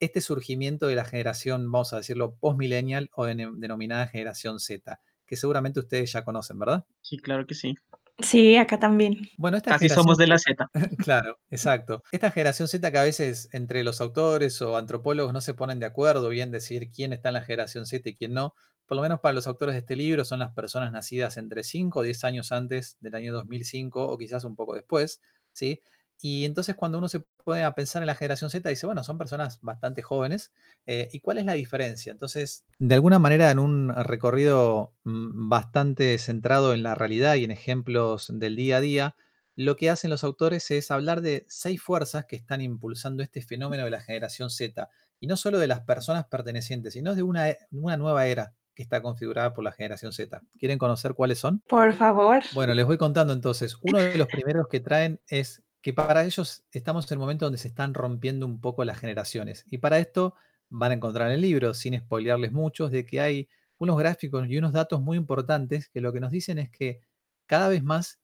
este 0.00 0.20
surgimiento 0.20 0.86
de 0.86 0.94
la 0.94 1.04
generación, 1.04 1.70
vamos 1.70 1.92
a 1.92 1.98
decirlo, 1.98 2.36
post-millennial 2.36 3.10
o 3.14 3.26
denominada 3.26 4.06
generación 4.08 4.60
Z 4.60 5.00
que 5.28 5.36
seguramente 5.36 5.78
ustedes 5.78 6.10
ya 6.10 6.24
conocen, 6.24 6.58
¿verdad? 6.58 6.84
Sí, 7.02 7.18
claro 7.18 7.46
que 7.46 7.54
sí. 7.54 7.76
Sí, 8.18 8.56
acá 8.56 8.80
también. 8.80 9.28
Bueno, 9.36 9.58
esta 9.58 9.74
Así 9.74 9.88
somos 9.88 10.16
de 10.16 10.26
la 10.26 10.38
Z. 10.38 10.68
claro, 11.04 11.38
exacto. 11.50 12.02
Esta 12.10 12.32
generación 12.32 12.66
Z 12.66 12.90
que 12.90 12.98
a 12.98 13.04
veces 13.04 13.48
entre 13.52 13.84
los 13.84 14.00
autores 14.00 14.60
o 14.60 14.76
antropólogos 14.76 15.32
no 15.32 15.40
se 15.40 15.54
ponen 15.54 15.78
de 15.78 15.86
acuerdo 15.86 16.28
bien 16.30 16.50
decir 16.50 16.90
quién 16.90 17.12
está 17.12 17.28
en 17.28 17.34
la 17.34 17.42
generación 17.42 17.86
Z 17.86 18.08
y 18.08 18.16
quién 18.16 18.32
no. 18.32 18.54
Por 18.86 18.96
lo 18.96 19.02
menos 19.02 19.20
para 19.20 19.34
los 19.34 19.46
autores 19.46 19.74
de 19.74 19.80
este 19.80 19.94
libro 19.94 20.24
son 20.24 20.40
las 20.40 20.52
personas 20.52 20.90
nacidas 20.90 21.36
entre 21.36 21.62
5 21.62 22.00
o 22.00 22.02
10 22.02 22.24
años 22.24 22.50
antes 22.50 22.96
del 23.00 23.14
año 23.14 23.34
2005 23.34 24.08
o 24.08 24.18
quizás 24.18 24.44
un 24.44 24.56
poco 24.56 24.74
después, 24.74 25.20
¿sí? 25.52 25.82
Y 26.20 26.44
entonces 26.44 26.74
cuando 26.74 26.98
uno 26.98 27.08
se 27.08 27.20
pone 27.44 27.64
a 27.64 27.74
pensar 27.74 28.02
en 28.02 28.06
la 28.06 28.14
generación 28.14 28.50
Z, 28.50 28.68
dice, 28.68 28.86
bueno, 28.86 29.04
son 29.04 29.18
personas 29.18 29.60
bastante 29.62 30.02
jóvenes. 30.02 30.52
Eh, 30.86 31.08
¿Y 31.12 31.20
cuál 31.20 31.38
es 31.38 31.44
la 31.44 31.52
diferencia? 31.52 32.10
Entonces, 32.10 32.64
de 32.78 32.94
alguna 32.94 33.18
manera, 33.18 33.50
en 33.50 33.58
un 33.58 33.94
recorrido 33.94 34.94
mm, 35.04 35.48
bastante 35.48 36.18
centrado 36.18 36.74
en 36.74 36.82
la 36.82 36.94
realidad 36.94 37.36
y 37.36 37.44
en 37.44 37.50
ejemplos 37.52 38.26
del 38.32 38.56
día 38.56 38.78
a 38.78 38.80
día, 38.80 39.16
lo 39.54 39.76
que 39.76 39.90
hacen 39.90 40.10
los 40.10 40.24
autores 40.24 40.70
es 40.70 40.90
hablar 40.90 41.20
de 41.20 41.44
seis 41.48 41.80
fuerzas 41.80 42.26
que 42.26 42.36
están 42.36 42.60
impulsando 42.60 43.22
este 43.22 43.42
fenómeno 43.42 43.84
de 43.84 43.90
la 43.90 44.00
generación 44.00 44.50
Z. 44.50 44.88
Y 45.20 45.26
no 45.26 45.36
solo 45.36 45.58
de 45.58 45.66
las 45.66 45.80
personas 45.80 46.26
pertenecientes, 46.26 46.92
sino 46.92 47.14
de 47.14 47.22
una, 47.22 47.46
una 47.70 47.96
nueva 47.96 48.26
era 48.26 48.54
que 48.74 48.84
está 48.84 49.02
configurada 49.02 49.54
por 49.54 49.64
la 49.64 49.72
generación 49.72 50.12
Z. 50.12 50.40
¿Quieren 50.56 50.78
conocer 50.78 51.14
cuáles 51.14 51.40
son? 51.40 51.60
Por 51.68 51.92
favor. 51.94 52.44
Bueno, 52.54 52.74
les 52.74 52.86
voy 52.86 52.96
contando 52.96 53.32
entonces. 53.32 53.76
Uno 53.82 53.98
de 53.98 54.16
los 54.16 54.28
primeros 54.28 54.68
que 54.68 54.78
traen 54.78 55.20
es 55.26 55.64
que 55.82 55.92
para 55.92 56.24
ellos 56.24 56.64
estamos 56.72 57.10
en 57.10 57.16
el 57.16 57.20
momento 57.20 57.46
donde 57.46 57.58
se 57.58 57.68
están 57.68 57.94
rompiendo 57.94 58.46
un 58.46 58.60
poco 58.60 58.84
las 58.84 58.98
generaciones. 58.98 59.64
Y 59.70 59.78
para 59.78 59.98
esto 59.98 60.34
van 60.70 60.92
a 60.92 60.94
encontrar 60.94 61.28
en 61.28 61.34
el 61.34 61.40
libro, 61.42 61.74
sin 61.74 61.98
spoilearles 61.98 62.52
muchos, 62.52 62.90
de 62.90 63.04
que 63.04 63.20
hay 63.20 63.48
unos 63.78 63.98
gráficos 63.98 64.46
y 64.48 64.58
unos 64.58 64.72
datos 64.72 65.00
muy 65.00 65.16
importantes 65.16 65.88
que 65.88 66.00
lo 66.00 66.12
que 66.12 66.20
nos 66.20 66.30
dicen 66.32 66.58
es 66.58 66.70
que 66.70 67.00
cada 67.46 67.68
vez 67.68 67.82
más 67.82 68.20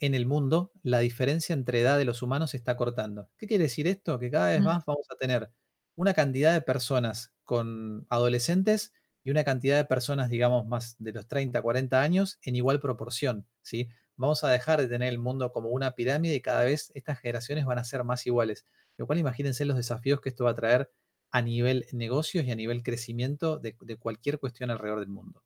en 0.00 0.14
el 0.14 0.26
mundo 0.26 0.72
la 0.82 1.00
diferencia 1.00 1.52
entre 1.54 1.80
edad 1.80 1.98
de 1.98 2.04
los 2.04 2.22
humanos 2.22 2.50
se 2.52 2.56
está 2.56 2.76
cortando. 2.76 3.30
¿Qué 3.36 3.46
quiere 3.46 3.64
decir 3.64 3.86
esto? 3.86 4.18
Que 4.18 4.30
cada 4.30 4.48
vez 4.50 4.62
más 4.62 4.84
vamos 4.86 5.06
a 5.10 5.16
tener 5.16 5.50
una 5.96 6.14
cantidad 6.14 6.52
de 6.52 6.60
personas 6.62 7.32
con 7.44 8.06
adolescentes 8.10 8.92
y 9.24 9.30
una 9.30 9.44
cantidad 9.44 9.76
de 9.76 9.84
personas, 9.84 10.30
digamos, 10.30 10.66
más 10.66 10.96
de 10.98 11.12
los 11.12 11.26
30, 11.28 11.60
40 11.62 12.00
años 12.02 12.38
en 12.42 12.56
igual 12.56 12.80
proporción, 12.80 13.46
¿sí? 13.62 13.88
Vamos 14.18 14.42
a 14.42 14.50
dejar 14.50 14.80
de 14.80 14.88
tener 14.88 15.08
el 15.08 15.18
mundo 15.18 15.52
como 15.52 15.70
una 15.70 15.92
pirámide 15.92 16.34
y 16.34 16.40
cada 16.40 16.64
vez 16.64 16.90
estas 16.94 17.20
generaciones 17.20 17.64
van 17.64 17.78
a 17.78 17.84
ser 17.84 18.02
más 18.02 18.26
iguales. 18.26 18.66
Lo 18.96 19.06
cual 19.06 19.20
imagínense 19.20 19.64
los 19.64 19.76
desafíos 19.76 20.20
que 20.20 20.28
esto 20.28 20.44
va 20.44 20.50
a 20.50 20.56
traer 20.56 20.90
a 21.30 21.40
nivel 21.40 21.86
negocios 21.92 22.44
y 22.44 22.50
a 22.50 22.56
nivel 22.56 22.82
crecimiento 22.82 23.58
de, 23.58 23.76
cualquier 23.96 24.40
cuestión 24.40 24.70
alrededor 24.70 24.98
del 24.98 25.08
mundo. 25.08 25.44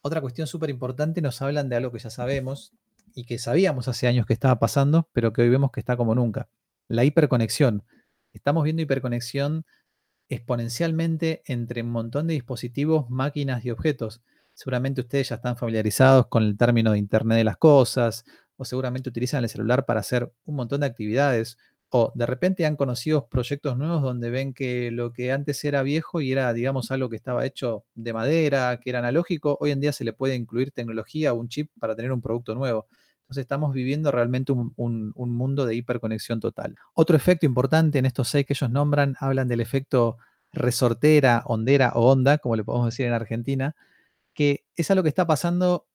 Otra 0.00 0.20
cuestión 0.20 0.46
súper 0.46 0.70
importante, 0.70 1.20
nos 1.20 1.42
hablan 1.42 1.68
de 1.68 1.74
algo 1.74 1.90
que 1.90 1.98
ya 1.98 2.10
sabemos 2.10 2.72
y 3.14 3.24
que 3.24 3.38
sabíamos 3.38 3.88
hace 3.88 4.06
años 4.06 4.26
que 4.26 4.32
estaba 4.32 4.60
pasando, 4.60 5.08
pero 5.12 5.32
que 5.32 5.42
hoy 5.42 5.48
vemos 5.48 5.72
que 5.72 5.80
está 5.80 5.96
como 5.96 6.14
nunca. 6.14 6.48
La 6.86 7.04
hiperconexión. 7.04 7.84
Estamos 8.32 8.62
viendo 8.62 8.82
hiperconexión 8.82 9.66
exponencialmente 10.28 11.42
entre 11.46 11.82
un 11.82 11.90
montón 11.90 12.28
de 12.28 12.34
dispositivos, 12.34 13.10
máquinas 13.10 13.64
y 13.64 13.72
objetos. 13.72 14.22
Seguramente 14.58 15.02
ustedes 15.02 15.28
ya 15.28 15.36
están 15.36 15.56
familiarizados 15.56 16.26
con 16.26 16.42
el 16.42 16.56
término 16.56 16.90
de 16.90 16.98
Internet 16.98 17.38
de 17.38 17.44
las 17.44 17.58
Cosas, 17.58 18.24
o 18.56 18.64
seguramente 18.64 19.08
utilizan 19.08 19.44
el 19.44 19.48
celular 19.48 19.86
para 19.86 20.00
hacer 20.00 20.32
un 20.46 20.56
montón 20.56 20.80
de 20.80 20.86
actividades, 20.86 21.58
o 21.90 22.10
de 22.16 22.26
repente 22.26 22.66
han 22.66 22.74
conocido 22.74 23.28
proyectos 23.28 23.78
nuevos 23.78 24.02
donde 24.02 24.30
ven 24.30 24.52
que 24.52 24.90
lo 24.90 25.12
que 25.12 25.30
antes 25.30 25.64
era 25.64 25.84
viejo 25.84 26.20
y 26.20 26.32
era, 26.32 26.52
digamos, 26.52 26.90
algo 26.90 27.08
que 27.08 27.14
estaba 27.14 27.46
hecho 27.46 27.84
de 27.94 28.12
madera, 28.12 28.80
que 28.82 28.90
era 28.90 28.98
analógico, 28.98 29.56
hoy 29.60 29.70
en 29.70 29.78
día 29.78 29.92
se 29.92 30.02
le 30.02 30.12
puede 30.12 30.34
incluir 30.34 30.72
tecnología 30.72 31.32
o 31.32 31.36
un 31.36 31.48
chip 31.48 31.70
para 31.78 31.94
tener 31.94 32.10
un 32.10 32.20
producto 32.20 32.56
nuevo. 32.56 32.88
Entonces 33.20 33.42
estamos 33.42 33.72
viviendo 33.72 34.10
realmente 34.10 34.50
un, 34.50 35.12
mundo 35.14 35.66
de 35.66 35.76
hiperconexión 35.76 36.40
total. 36.40 36.74
Otro 36.94 37.16
efecto 37.16 37.46
importante 37.46 38.00
en 38.00 38.06
estos 38.06 38.28
seis 38.28 38.44
que 38.44 38.54
ellos 38.54 38.70
nombran, 38.70 39.14
hablan 39.20 39.46
del 39.46 39.60
efecto 39.60 40.18
resortera, 40.52 41.44
ondera 41.46 41.92
o 41.94 42.10
onda, 42.10 42.38
como 42.38 42.56
le 42.56 42.64
podemos 42.64 42.88
decir 42.88 43.06
en 43.06 43.12
Argentina, 43.12 43.76
que 44.38 44.64
es 44.76 44.88
algo 44.92 45.02
que 45.02 45.08
está 45.08 45.26
pasando 45.26 45.88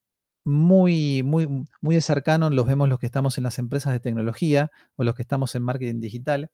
muy, 0.44 1.24
muy, 1.24 1.48
muy 1.80 1.96
de 1.96 2.02
cercano, 2.02 2.50
los 2.50 2.68
vemos 2.68 2.90
los 2.90 3.00
que 3.00 3.06
estamos 3.06 3.38
en 3.38 3.46
las 3.46 3.58
empresas 3.58 3.94
de 3.94 4.02
tecnología 4.02 4.70
o 4.98 5.06
los 5.06 5.16
que 5.16 5.22
estamos 5.22 5.56
en 5.56 5.64
marketing 5.64 6.02
digital, 6.02 6.52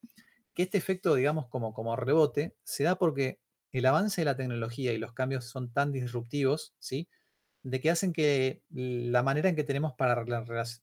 que 0.53 0.61
este 0.61 0.77
efecto, 0.77 1.15
digamos, 1.15 1.47
como, 1.47 1.73
como 1.73 1.95
rebote, 1.95 2.55
se 2.63 2.83
da 2.83 2.99
porque 2.99 3.39
el 3.71 3.87
avance 3.87 4.21
de 4.21 4.25
la 4.25 4.37
tecnología 4.37 4.93
y 4.93 4.99
los 4.99 5.13
cambios 5.13 5.45
son 5.45 5.73
tan 5.73 5.91
disruptivos, 5.91 6.75
¿sí? 6.77 7.09
de 7.63 7.81
que 7.81 7.89
hacen 7.89 8.13
que 8.13 8.61
la 8.69 9.23
manera 9.23 9.49
en 9.49 9.55
que 9.55 9.63
tenemos 9.63 9.93
para 9.95 10.23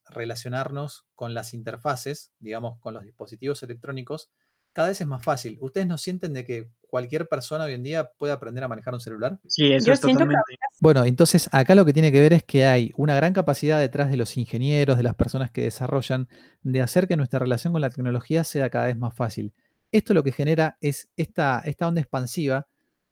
relacionarnos 0.09 1.07
con 1.15 1.33
las 1.33 1.53
interfaces, 1.53 2.33
digamos, 2.39 2.81
con 2.81 2.93
los 2.93 3.05
dispositivos 3.05 3.63
electrónicos, 3.63 4.29
cada 4.77 4.89
vez 4.89 5.01
es 5.01 5.07
más 5.07 5.23
fácil. 5.23 5.57
¿Ustedes 5.59 5.87
no 5.87 5.97
sienten 5.97 6.33
de 6.33 6.45
que 6.45 6.69
cualquier 6.81 7.27
persona 7.27 7.63
hoy 7.63 7.73
en 7.73 7.81
día 7.81 8.11
puede 8.15 8.31
aprender 8.31 8.63
a 8.63 8.67
manejar 8.67 8.93
un 8.93 8.99
celular? 8.99 9.39
Sí, 9.47 9.73
eso 9.73 9.91
es 9.91 9.99
totalmente. 9.99 10.39
Bueno, 10.79 11.03
entonces 11.03 11.49
acá 11.51 11.73
lo 11.73 11.83
que 11.83 11.93
tiene 11.93 12.11
que 12.11 12.21
ver 12.21 12.33
es 12.33 12.43
que 12.43 12.67
hay 12.67 12.91
una 12.95 13.15
gran 13.15 13.33
capacidad 13.33 13.79
detrás 13.79 14.11
de 14.11 14.17
los 14.17 14.37
ingenieros, 14.37 14.95
de 14.95 15.01
las 15.01 15.15
personas 15.15 15.49
que 15.49 15.63
desarrollan, 15.63 16.29
de 16.61 16.83
hacer 16.83 17.07
que 17.07 17.17
nuestra 17.17 17.39
relación 17.39 17.73
con 17.73 17.81
la 17.81 17.89
tecnología 17.89 18.43
sea 18.43 18.69
cada 18.69 18.85
vez 18.85 18.95
más 18.95 19.15
fácil. 19.15 19.51
Esto 19.91 20.13
lo 20.13 20.21
que 20.21 20.31
genera 20.31 20.77
es 20.79 21.09
esta, 21.17 21.63
esta 21.65 21.87
onda 21.87 22.01
expansiva 22.01 22.67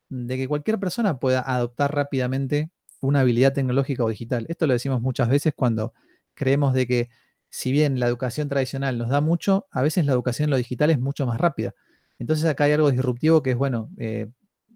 de 0.10 0.38
que 0.38 0.48
cualquier 0.48 0.79
persona 0.79 1.17
pueda 1.17 1.41
adoptar 1.41 1.95
rápidamente 1.95 2.69
una 3.01 3.22
habilidad 3.22 3.53
tecnológica 3.53 4.03
o 4.03 4.10
digital. 4.10 4.45
Esto 4.50 4.67
lo 4.67 4.74
decimos 4.74 5.01
muchas 5.01 5.29
veces 5.29 5.53
cuando 5.55 5.93
creemos 6.36 6.75
de 6.75 6.86
que 6.86 7.10
si 7.55 7.71
bien 7.71 8.01
la 8.01 8.07
educación 8.07 8.50
tradicional 8.50 8.97
nos 8.97 9.07
da 9.07 9.21
mucho, 9.21 9.65
a 9.71 9.81
veces 9.81 10.05
la 10.05 10.12
educación 10.12 10.47
en 10.47 10.50
lo 10.50 10.57
digital 10.57 10.89
es 10.89 11.00
mucho 11.00 11.25
más 11.25 11.39
rápida. 11.39 11.74
Entonces 12.19 12.43
acá 12.47 12.65
hay 12.65 12.74
algo 12.74 12.91
disruptivo 12.91 13.41
que 13.41 13.51
es, 13.51 13.57
bueno, 13.57 13.89
eh, 13.97 14.27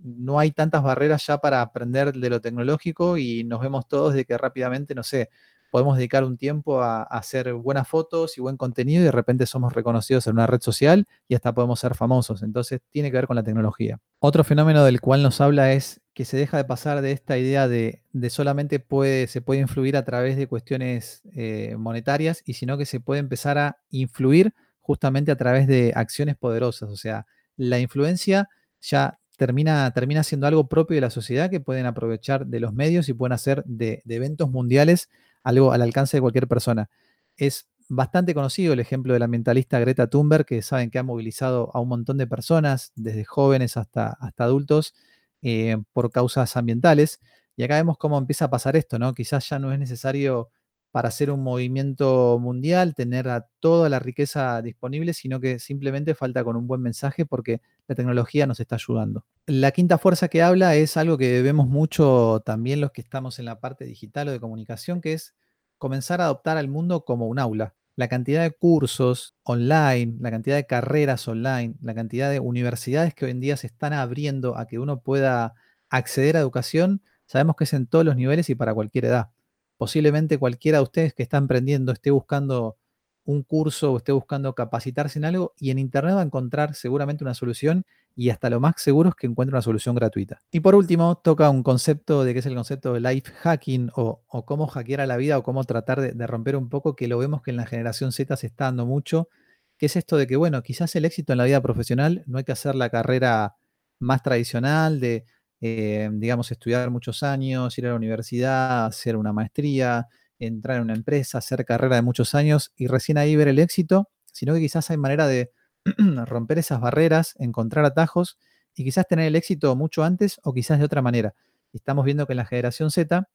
no 0.02 0.40
hay 0.40 0.52
tantas 0.52 0.82
barreras 0.82 1.28
ya 1.28 1.40
para 1.40 1.62
aprender 1.62 2.14
de 2.14 2.30
lo 2.30 2.40
tecnológico 2.40 3.18
y 3.18 3.44
nos 3.44 3.60
vemos 3.60 3.86
todos 3.90 4.14
de 4.14 4.24
que 4.24 4.38
rápidamente, 4.38 4.96
no 4.96 5.04
sé, 5.04 5.30
podemos 5.72 5.98
dedicar 5.98 6.24
un 6.24 6.38
tiempo 6.38 6.82
a, 6.82 7.04
hacer 7.04 7.54
buenas 7.54 7.86
fotos 7.86 8.38
y 8.38 8.42
buen 8.42 8.56
contenido 8.56 9.02
y 9.02 9.06
de 9.06 9.12
repente 9.12 9.46
somos 9.46 9.74
reconocidos 9.74 10.28
en 10.28 10.36
una 10.36 10.48
red 10.48 10.62
social 10.62 11.06
y 11.28 11.36
hasta 11.36 11.54
podemos 11.54 11.82
ser 11.82 11.96
famosos. 11.96 12.44
Entonces 12.44 12.80
tiene 12.92 13.12
que 13.12 13.18
ver 13.18 13.28
con 13.28 13.36
la 13.36 13.44
tecnología. 13.44 14.00
Otro 14.20 14.46
fenómeno 14.46 14.86
del 14.86 15.02
cual 15.02 15.22
nos 15.22 15.42
habla 15.42 15.74
es 15.74 16.00
que 16.20 16.26
se 16.26 16.36
deja 16.36 16.58
de 16.58 16.66
pasar 16.66 17.02
de 17.02 17.14
esta 17.14 17.38
idea 17.38 17.70
de, 17.70 18.04
solamente 18.28 18.86
se 19.30 19.42
puede 19.42 19.62
influir 19.62 19.96
a 19.96 20.04
través 20.04 20.36
de 20.36 20.48
cuestiones 20.48 21.22
eh, 21.32 21.78
monetarias 21.78 22.44
y 22.46 22.56
sino 22.56 22.78
que 22.78 22.86
se 22.86 23.00
puede 23.00 23.22
empezar 23.22 23.58
a 23.58 23.78
influir 23.90 24.54
justamente 24.82 25.32
a 25.32 25.38
través 25.38 25.66
de 25.66 25.94
acciones 25.96 26.36
poderosas. 26.36 26.90
O 26.90 26.98
sea, 26.98 27.26
la 27.56 27.80
influencia 27.80 28.50
ya 28.82 29.18
termina, 29.38 29.90
termina 29.92 30.24
siendo 30.24 30.46
algo 30.46 30.68
propio 30.68 30.96
de 30.96 31.00
la 31.00 31.10
sociedad 31.10 31.50
que 31.50 31.62
pueden 31.62 31.86
aprovechar 31.86 32.48
de 32.48 32.60
los 32.60 32.74
medios 32.74 33.08
y 33.08 33.14
pueden 33.14 33.32
hacer 33.32 33.64
de, 33.66 34.04
eventos 34.06 34.52
mundiales 34.52 35.08
algo 35.42 35.72
al 35.72 35.82
alcance 35.82 36.18
de 36.18 36.22
cualquier 36.22 36.50
persona. 36.50 36.90
Es 37.38 37.70
bastante 37.88 38.34
conocido 38.34 38.74
el 38.74 38.82
ejemplo 38.82 39.14
de 39.14 39.20
la 39.20 39.26
ambientalista 39.26 39.80
Greta 39.80 40.08
Thunberg, 40.08 40.46
que 40.46 40.62
saben 40.64 40.92
que 40.92 41.00
ha 41.00 41.04
movilizado 41.04 41.72
a 41.74 41.80
un 41.80 41.88
montón 41.88 42.18
de 42.18 42.28
personas, 42.28 42.92
desde 42.98 43.24
jóvenes 43.24 43.78
hasta, 43.78 44.18
hasta 44.20 44.44
adultos, 44.44 44.94
eh, 45.42 45.78
por 45.94 46.12
causas 46.12 46.56
ambientales. 46.58 47.20
Y 47.56 47.64
acá 47.64 47.76
vemos 47.76 47.98
cómo 47.98 48.18
empieza 48.18 48.46
a 48.46 48.50
pasar 48.50 48.76
esto, 48.76 49.00
¿no? 49.00 49.14
Quizás 49.14 49.50
ya 49.50 49.60
no 49.60 49.72
es 49.74 49.80
necesario 49.80 50.50
para 50.92 51.10
hacer 51.10 51.30
un 51.30 51.44
movimiento 51.44 52.40
mundial 52.40 52.96
tener 52.96 53.30
a 53.30 53.48
toda 53.60 53.90
la 53.90 54.00
riqueza 54.00 54.62
disponible, 54.62 55.14
sino 55.14 55.40
que 55.40 55.60
simplemente 55.60 56.16
falta 56.16 56.44
con 56.44 56.56
un 56.56 56.68
buen 56.68 56.82
mensaje 56.82 57.26
porque 57.26 57.62
la 57.88 57.96
tecnología 57.96 58.48
nos 58.48 58.60
está 58.60 58.76
ayudando. 58.76 59.26
La 59.46 59.72
quinta 59.72 59.98
fuerza 59.98 60.30
que 60.30 60.42
habla 60.42 60.76
es 60.76 60.98
algo 60.98 61.18
que 61.18 61.42
vemos 61.42 61.68
mucho 61.68 62.42
también 62.46 62.82
los 62.82 62.92
que 62.92 63.02
estamos 63.02 63.40
en 63.40 63.46
la 63.46 63.60
parte 63.60 63.86
digital 63.86 64.30
o 64.30 64.32
de 64.32 64.40
comunicación, 64.40 65.02
que 65.02 65.14
es 65.14 65.36
comenzar 65.78 66.22
a 66.22 66.26
adoptar 66.26 66.58
al 66.58 66.68
mundo 66.68 67.06
como 67.06 67.28
un 67.28 67.40
aula. 67.40 67.76
La 68.00 68.08
cantidad 68.08 68.44
de 68.44 68.52
cursos 68.52 69.36
online, 69.44 70.16
la 70.22 70.32
cantidad 70.32 70.56
de 70.56 70.66
carreras 70.66 71.28
online, 71.28 71.76
la 71.82 71.94
cantidad 71.94 72.32
de 72.32 72.40
universidades 72.40 73.14
que 73.14 73.26
hoy 73.26 73.32
en 73.32 73.42
día 73.42 73.58
se 73.58 73.68
están 73.68 73.92
abriendo 73.92 74.58
a 74.58 74.68
que 74.68 74.80
uno 74.80 75.02
pueda 75.02 75.54
acceder 75.90 76.38
a 76.38 76.40
educación, 76.40 77.02
sabemos 77.26 77.58
que 77.58 77.66
es 77.66 77.74
en 77.74 77.88
todos 77.88 78.06
los 78.06 78.16
niveles 78.16 78.50
y 78.50 78.56
para 78.56 78.74
cualquier 78.74 79.04
edad. 79.04 79.32
Posiblemente 79.76 80.38
cualquiera 80.38 80.78
de 80.78 80.84
ustedes 80.84 81.14
que 81.14 81.24
está 81.24 81.36
emprendiendo 81.36 81.92
esté 81.92 82.10
buscando 82.10 82.78
un 83.26 83.44
curso 83.44 83.92
o 83.92 83.98
esté 83.98 84.14
buscando 84.14 84.56
capacitarse 84.56 85.20
en 85.20 85.26
algo 85.26 85.54
y 85.58 85.72
en 85.72 85.78
Internet 85.78 86.16
va 86.16 86.22
a 86.22 86.24
encontrar 86.24 86.76
seguramente 86.76 87.26
una 87.26 87.34
solución 87.34 87.86
y 88.20 88.32
hasta 88.32 88.50
lo 88.50 88.60
más 88.60 88.74
seguro 88.76 89.08
es 89.10 89.16
que 89.16 89.28
encuentre 89.28 89.56
una 89.56 89.62
solución 89.62 89.96
gratuita. 89.96 90.42
Y 90.52 90.60
por 90.60 90.76
último, 90.76 91.16
toca 91.24 91.50
un 91.50 91.64
concepto 91.64 92.26
de 92.26 92.34
que 92.34 92.40
es 92.40 92.46
el 92.46 92.54
concepto 92.54 92.92
de 92.94 93.00
life 93.00 93.32
hacking 93.32 93.92
o, 93.96 94.26
cómo 94.46 94.68
hackear 94.68 95.00
a 95.00 95.08
la 95.08 95.16
vida 95.16 95.38
o 95.38 95.44
cómo 95.44 95.64
tratar 95.64 96.02
de, 96.02 96.28
romper 96.28 96.58
un 96.58 96.68
poco, 96.68 96.98
que 96.98 97.08
lo 97.08 97.18
vemos 97.18 97.42
que 97.42 97.52
en 97.52 97.56
la 97.56 97.66
generación 97.66 98.12
Z 98.12 98.36
se 98.36 98.48
está 98.48 98.66
dando 98.66 98.86
mucho, 98.86 99.30
que 99.78 99.86
es 99.86 99.96
esto 99.96 100.18
de 100.18 100.28
que, 100.28 100.36
bueno, 100.36 100.62
quizás 100.64 100.94
el 100.98 101.06
éxito 101.06 101.32
en 101.32 101.38
la 101.38 101.46
vida 101.46 101.62
profesional 101.62 102.26
no 102.28 102.40
hay 102.40 102.44
que 102.44 102.52
hacer 102.52 102.76
la 102.76 102.90
carrera 102.90 103.56
más 104.00 104.22
tradicional 104.22 105.00
de, 105.00 105.24
eh, 105.62 106.10
digamos, 106.12 106.52
estudiar 106.52 106.90
muchos 106.90 107.24
años, 107.24 107.78
ir 107.78 107.86
a 107.86 107.92
la 107.92 107.96
universidad, 107.96 108.88
hacer 108.88 109.16
una 109.16 109.32
maestría, 109.32 110.08
entrar 110.40 110.76
en 110.76 110.84
una 110.84 110.94
empresa, 110.94 111.38
hacer 111.38 111.64
carrera 111.64 111.96
de 111.96 112.02
muchos 112.02 112.36
años 112.36 112.74
y 112.76 112.88
recién 112.88 113.18
ahí 113.18 113.38
ver 113.38 113.48
el 113.48 113.60
éxito, 113.60 114.10
sino 114.34 114.54
que 114.56 114.60
quizás 114.60 114.92
hay 114.92 114.98
manera 114.98 115.26
de 115.26 115.52
romper 116.26 116.60
esas 116.60 116.82
barreras, 116.82 117.36
encontrar 117.40 117.86
atajos 117.86 118.38
y 118.76 118.84
quizás 118.84 119.08
tener 119.08 119.26
el 119.28 119.36
éxito 119.36 119.76
mucho 119.76 120.04
antes 120.04 120.40
o 120.44 120.54
quizás 120.54 120.80
de 120.80 120.86
otra 120.86 121.02
manera. 121.02 121.36
Estamos 121.74 122.06
viendo 122.06 122.26
que 122.26 122.34
en 122.34 122.38
la 122.38 122.46
generación 122.46 122.92
Z 122.92 123.30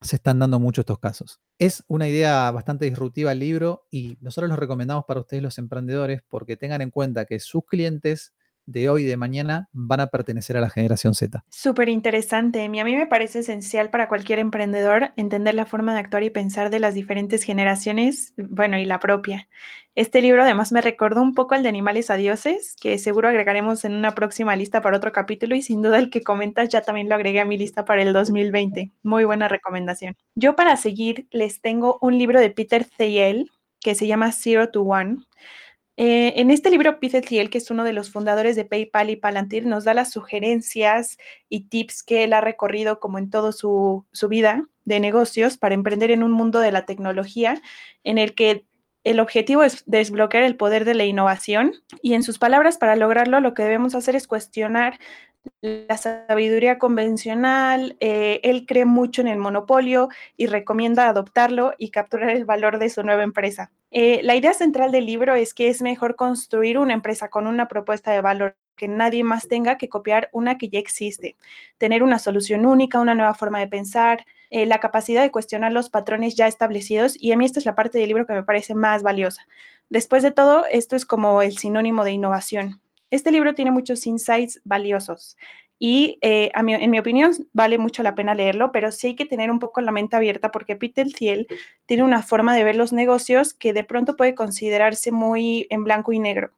se 0.00 0.16
están 0.16 0.38
dando 0.38 0.58
mucho 0.58 0.82
estos 0.82 0.98
casos. 0.98 1.40
Es 1.58 1.84
una 1.86 2.08
idea 2.08 2.50
bastante 2.50 2.84
disruptiva 2.84 3.32
el 3.32 3.38
libro 3.38 3.86
y 3.90 4.18
nosotros 4.20 4.50
lo 4.50 4.56
recomendamos 4.56 5.04
para 5.04 5.20
ustedes 5.20 5.42
los 5.42 5.58
emprendedores 5.58 6.22
porque 6.28 6.56
tengan 6.56 6.82
en 6.82 6.90
cuenta 6.90 7.24
que 7.24 7.38
sus 7.38 7.64
clientes 7.64 8.32
de 8.66 8.88
hoy 8.88 9.02
y 9.02 9.06
de 9.06 9.16
mañana 9.16 9.68
van 9.72 10.00
a 10.00 10.06
pertenecer 10.08 10.56
a 10.56 10.60
la 10.60 10.70
generación 10.70 11.14
Z. 11.14 11.44
Súper 11.48 11.88
interesante. 11.88 12.64
A 12.64 12.68
mí 12.68 12.96
me 12.96 13.06
parece 13.06 13.40
esencial 13.40 13.90
para 13.90 14.08
cualquier 14.08 14.38
emprendedor 14.38 15.12
entender 15.16 15.54
la 15.54 15.66
forma 15.66 15.94
de 15.94 16.00
actuar 16.00 16.22
y 16.22 16.30
pensar 16.30 16.70
de 16.70 16.80
las 16.80 16.94
diferentes 16.94 17.42
generaciones, 17.42 18.34
bueno, 18.36 18.78
y 18.78 18.84
la 18.84 19.00
propia. 19.00 19.48
Este 19.94 20.22
libro 20.22 20.42
además 20.42 20.72
me 20.72 20.80
recordó 20.80 21.20
un 21.20 21.34
poco 21.34 21.54
al 21.54 21.62
de 21.62 21.68
Animales 21.68 22.08
a 22.10 22.16
Dioses, 22.16 22.76
que 22.80 22.96
seguro 22.96 23.28
agregaremos 23.28 23.84
en 23.84 23.92
una 23.92 24.14
próxima 24.14 24.56
lista 24.56 24.80
para 24.80 24.96
otro 24.96 25.12
capítulo 25.12 25.54
y 25.54 25.60
sin 25.60 25.82
duda 25.82 25.98
el 25.98 26.08
que 26.08 26.22
comentas 26.22 26.70
ya 26.70 26.80
también 26.80 27.10
lo 27.10 27.14
agregué 27.14 27.40
a 27.40 27.44
mi 27.44 27.58
lista 27.58 27.84
para 27.84 28.00
el 28.00 28.14
2020. 28.14 28.90
Muy 29.02 29.24
buena 29.24 29.48
recomendación. 29.48 30.16
Yo 30.34 30.56
para 30.56 30.78
seguir 30.78 31.26
les 31.30 31.60
tengo 31.60 31.98
un 32.00 32.16
libro 32.16 32.40
de 32.40 32.50
Peter 32.50 32.86
Thiel 32.86 33.50
que 33.80 33.94
se 33.94 34.06
llama 34.06 34.32
Zero 34.32 34.70
to 34.70 34.82
One 34.82 35.18
eh, 35.96 36.34
en 36.36 36.50
este 36.50 36.70
libro, 36.70 36.98
Peter 37.00 37.24
Thiel, 37.24 37.50
que 37.50 37.58
es 37.58 37.70
uno 37.70 37.84
de 37.84 37.92
los 37.92 38.10
fundadores 38.10 38.56
de 38.56 38.64
PayPal 38.64 39.10
y 39.10 39.16
Palantir, 39.16 39.66
nos 39.66 39.84
da 39.84 39.92
las 39.94 40.10
sugerencias 40.10 41.18
y 41.48 41.68
tips 41.68 42.02
que 42.02 42.24
él 42.24 42.32
ha 42.32 42.40
recorrido 42.40 42.98
como 42.98 43.18
en 43.18 43.30
toda 43.30 43.52
su, 43.52 44.06
su 44.12 44.28
vida 44.28 44.64
de 44.84 45.00
negocios 45.00 45.58
para 45.58 45.74
emprender 45.74 46.10
en 46.10 46.22
un 46.22 46.32
mundo 46.32 46.60
de 46.60 46.72
la 46.72 46.86
tecnología 46.86 47.60
en 48.04 48.18
el 48.18 48.34
que 48.34 48.64
el 49.04 49.20
objetivo 49.20 49.64
es 49.64 49.82
desbloquear 49.86 50.44
el 50.44 50.56
poder 50.56 50.84
de 50.84 50.94
la 50.94 51.04
innovación 51.04 51.74
y 52.02 52.14
en 52.14 52.22
sus 52.22 52.38
palabras, 52.38 52.78
para 52.78 52.96
lograrlo, 52.96 53.40
lo 53.40 53.52
que 53.52 53.64
debemos 53.64 53.94
hacer 53.94 54.16
es 54.16 54.26
cuestionar 54.26 54.98
la 55.60 55.96
sabiduría 55.96 56.78
convencional, 56.78 57.96
eh, 58.00 58.40
él 58.42 58.64
cree 58.66 58.84
mucho 58.84 59.22
en 59.22 59.28
el 59.28 59.38
monopolio 59.38 60.08
y 60.36 60.46
recomienda 60.46 61.08
adoptarlo 61.08 61.72
y 61.78 61.90
capturar 61.90 62.30
el 62.30 62.44
valor 62.44 62.78
de 62.78 62.90
su 62.90 63.02
nueva 63.02 63.22
empresa. 63.22 63.70
Eh, 63.90 64.20
la 64.24 64.34
idea 64.36 64.54
central 64.54 64.92
del 64.92 65.06
libro 65.06 65.34
es 65.34 65.54
que 65.54 65.68
es 65.68 65.82
mejor 65.82 66.16
construir 66.16 66.78
una 66.78 66.94
empresa 66.94 67.28
con 67.28 67.46
una 67.46 67.68
propuesta 67.68 68.12
de 68.12 68.20
valor 68.20 68.56
que 68.76 68.88
nadie 68.88 69.22
más 69.22 69.48
tenga 69.48 69.78
que 69.78 69.88
copiar 69.88 70.28
una 70.32 70.58
que 70.58 70.68
ya 70.68 70.78
existe, 70.78 71.36
tener 71.78 72.02
una 72.02 72.18
solución 72.18 72.66
única, 72.66 73.00
una 73.00 73.14
nueva 73.14 73.34
forma 73.34 73.60
de 73.60 73.68
pensar, 73.68 74.24
eh, 74.50 74.66
la 74.66 74.80
capacidad 74.80 75.22
de 75.22 75.30
cuestionar 75.30 75.72
los 75.72 75.90
patrones 75.90 76.34
ya 76.34 76.46
establecidos 76.46 77.16
y 77.18 77.32
a 77.32 77.36
mí 77.36 77.44
esta 77.44 77.60
es 77.60 77.66
la 77.66 77.74
parte 77.74 77.98
del 77.98 78.08
libro 78.08 78.26
que 78.26 78.34
me 78.34 78.42
parece 78.42 78.74
más 78.74 79.02
valiosa. 79.02 79.46
Después 79.90 80.22
de 80.22 80.30
todo, 80.32 80.64
esto 80.70 80.96
es 80.96 81.06
como 81.06 81.42
el 81.42 81.56
sinónimo 81.58 82.04
de 82.04 82.12
innovación. 82.12 82.81
Este 83.12 83.30
libro 83.30 83.54
tiene 83.54 83.70
muchos 83.70 84.06
insights 84.06 84.62
valiosos 84.64 85.36
y 85.78 86.18
eh, 86.22 86.50
en 86.54 86.90
mi 86.90 86.98
opinión 86.98 87.32
vale 87.52 87.76
mucho 87.76 88.02
la 88.02 88.14
pena 88.14 88.34
leerlo, 88.34 88.72
pero 88.72 88.90
sí 88.90 89.08
hay 89.08 89.16
que 89.16 89.26
tener 89.26 89.50
un 89.50 89.58
poco 89.58 89.82
la 89.82 89.92
mente 89.92 90.16
abierta 90.16 90.50
porque 90.50 90.76
Peter 90.76 91.06
Thiel 91.12 91.46
tiene 91.84 92.04
una 92.04 92.22
forma 92.22 92.56
de 92.56 92.64
ver 92.64 92.74
los 92.76 92.94
negocios 92.94 93.52
que 93.52 93.74
de 93.74 93.84
pronto 93.84 94.16
puede 94.16 94.34
considerarse 94.34 95.12
muy 95.12 95.66
en 95.68 95.84
blanco 95.84 96.12
y 96.12 96.20
negro. 96.20 96.52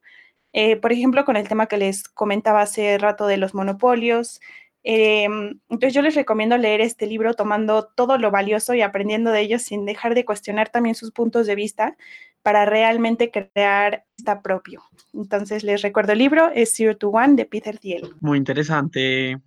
Eh, 0.52 0.76
por 0.76 0.92
ejemplo, 0.92 1.24
con 1.24 1.34
el 1.36 1.48
tema 1.48 1.66
que 1.66 1.76
les 1.76 2.08
comentaba 2.08 2.62
hace 2.62 2.98
rato 2.98 3.26
de 3.26 3.36
los 3.36 3.52
monopolios. 3.52 4.40
Em, 4.84 5.58
entonces 5.70 5.94
yo 5.94 6.02
les 6.02 6.14
recomiendo 6.14 6.58
leer 6.58 6.82
este 6.82 7.06
libro 7.06 7.32
tomando 7.32 7.88
todo 7.96 8.18
lo 8.18 8.30
valioso 8.30 8.74
y 8.74 8.82
aprendiendo 8.82 9.32
de 9.32 9.40
ellos 9.40 9.62
sin 9.62 9.86
dejar 9.86 10.14
de 10.14 10.26
cuestionar 10.26 10.68
también 10.68 10.94
sus 10.94 11.10
puntos 11.10 11.46
de 11.46 11.54
vista, 11.54 11.96
para 12.42 12.66
realmente 12.66 13.30
crear 13.30 14.04
esta 14.18 14.42
propio. 14.42 14.82
Entonces 15.14 15.64
les 15.64 15.80
recuerdo 15.80 16.12
el 16.12 16.18
libro, 16.18 16.50
es 16.54 16.74
Zero 16.74 16.94
to 16.98 17.08
One 17.08 17.36
de 17.36 17.46
Peter 17.46 17.78
Thiel. 17.78 18.10
Muy 18.20 18.36
interesante, 18.36 19.38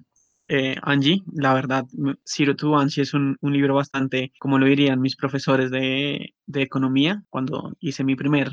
eh, 0.48 0.76
Angie. 0.82 1.22
La 1.32 1.54
verdad, 1.54 1.86
Zero 2.26 2.56
to 2.56 2.72
One 2.72 2.90
sí 2.90 3.02
es 3.02 3.14
un, 3.14 3.38
un, 3.42 3.54
libro 3.54 3.76
bastante, 3.76 4.34
como 4.40 4.58
lo 4.58 4.66
dirían 4.66 5.00
mis 5.00 5.16
profesores 5.16 5.70
de, 5.70 6.34
de 6.48 6.62
economía, 6.64 7.24
cuando 7.30 7.72
hice 7.80 8.04
mi 8.04 8.16
primer 8.16 8.50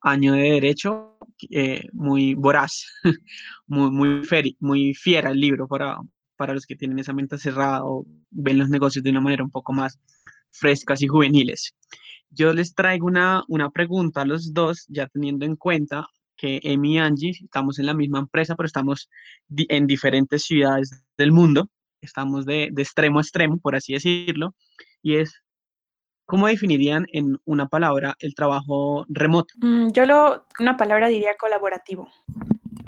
año 0.00 0.32
de 0.32 0.52
derecho, 0.52 1.18
eh, 1.50 1.86
muy 1.92 2.32
voraz, 2.32 2.86
muy, 3.66 3.90
muy, 3.90 4.56
muy 4.58 4.94
fiera 4.94 5.30
el 5.30 5.38
libro 5.38 5.68
para, 5.68 5.98
para 6.42 6.54
los 6.54 6.66
que 6.66 6.76
tienen 6.76 6.98
esa 6.98 7.12
mente 7.12 7.38
cerrada 7.38 7.84
o 7.84 8.04
ven 8.30 8.58
los 8.58 8.68
negocios 8.68 9.04
de 9.04 9.10
una 9.10 9.20
manera 9.20 9.44
un 9.44 9.50
poco 9.50 9.72
más 9.72 9.98
frescas 10.50 11.00
y 11.02 11.06
juveniles 11.06 11.72
yo 12.34 12.52
les 12.52 12.74
traigo 12.74 13.06
una, 13.06 13.44
una 13.48 13.70
pregunta 13.70 14.22
a 14.22 14.24
los 14.24 14.52
dos, 14.52 14.86
ya 14.88 15.06
teniendo 15.06 15.44
en 15.44 15.56
cuenta 15.56 16.06
que 16.36 16.60
Emi 16.62 16.94
y 16.94 16.98
Angie 16.98 17.30
estamos 17.44 17.78
en 17.78 17.86
la 17.86 17.94
misma 17.94 18.20
empresa, 18.20 18.56
pero 18.56 18.66
estamos 18.66 19.08
en 19.56 19.86
diferentes 19.86 20.42
ciudades 20.42 21.04
del 21.16 21.30
mundo, 21.30 21.68
estamos 22.00 22.46
de, 22.46 22.70
de, 22.72 22.82
extremo 22.82 23.18
a 23.18 23.22
extremo, 23.22 23.58
por 23.58 23.76
así 23.76 23.92
decirlo, 23.92 24.54
y 25.02 25.16
es, 25.16 25.42
¿cómo 26.24 26.48
definirían 26.48 27.06
en 27.12 27.38
una 27.44 27.68
palabra 27.68 28.16
el 28.18 28.34
trabajo 28.34 29.04
remoto? 29.08 29.54
Mm, 29.58 29.92
yo 29.92 30.06
lo, 30.06 30.46
una 30.58 30.76
palabra 30.76 31.08
diría 31.08 31.36
colaborativo. 31.38 32.10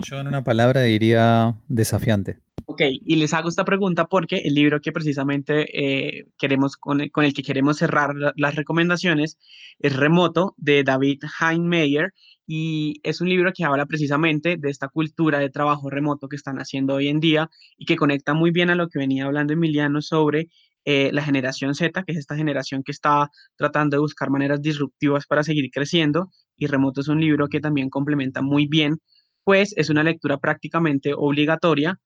Yo 0.05 0.19
en 0.19 0.27
una 0.27 0.43
palabra 0.43 0.81
diría 0.81 1.55
desafiante. 1.67 2.37
Ok, 2.67 2.81
y 3.05 3.15
les 3.15 3.33
hago 3.33 3.49
esta 3.49 3.65
pregunta 3.65 4.05
porque 4.05 4.37
el 4.37 4.53
libro 4.53 4.79
que 4.79 4.91
precisamente 4.91 5.65
eh, 5.73 6.27
queremos, 6.37 6.77
con 6.77 7.01
el, 7.01 7.33
que 7.33 7.43
queremos 7.43 7.77
cerrar 7.77 8.13
las 8.35 8.55
recomendaciones 8.55 9.37
es 9.79 9.95
Remoto 9.95 10.53
de 10.57 10.83
David 10.83 11.23
Heinmeyer 11.39 12.13
y 12.45 12.99
es 13.03 13.21
un 13.21 13.29
libro 13.29 13.51
que 13.51 13.63
habla 13.63 13.85
precisamente 13.85 14.57
de 14.57 14.69
esta 14.69 14.87
cultura 14.89 15.39
de 15.39 15.49
trabajo 15.49 15.89
remoto 15.89 16.27
que 16.27 16.35
están 16.35 16.57
haciendo 16.57 16.95
hoy 16.95 17.07
en 17.07 17.19
día 17.19 17.49
y 17.77 17.85
que 17.85 17.95
conecta 17.95 18.33
muy 18.33 18.51
bien 18.51 18.69
a 18.69 18.75
lo 18.75 18.89
que 18.89 18.99
venía 18.99 19.25
hablando 19.25 19.53
Emiliano 19.53 20.01
sobre 20.01 20.49
eh, 20.85 21.09
la 21.13 21.23
generación 21.23 21.73
Z, 21.73 22.03
que 22.03 22.11
es 22.11 22.19
esta 22.19 22.35
generación 22.35 22.83
que 22.83 22.91
está 22.91 23.31
tratando 23.55 23.95
de 23.95 24.01
buscar 24.01 24.29
maneras 24.29 24.61
disruptivas 24.61 25.25
para 25.25 25.43
seguir 25.43 25.71
creciendo 25.71 26.29
y 26.57 26.67
Remoto 26.67 27.01
es 27.01 27.07
un 27.07 27.19
libro 27.19 27.47
que 27.47 27.59
también 27.59 27.89
complementa 27.89 28.41
muy 28.41 28.67
bien, 28.67 28.99
pues 29.45 29.73
es 29.77 29.89
una 29.89 30.03
lectura 30.03 30.37
prácticamente 30.39 31.13
obligatoria 31.15 31.97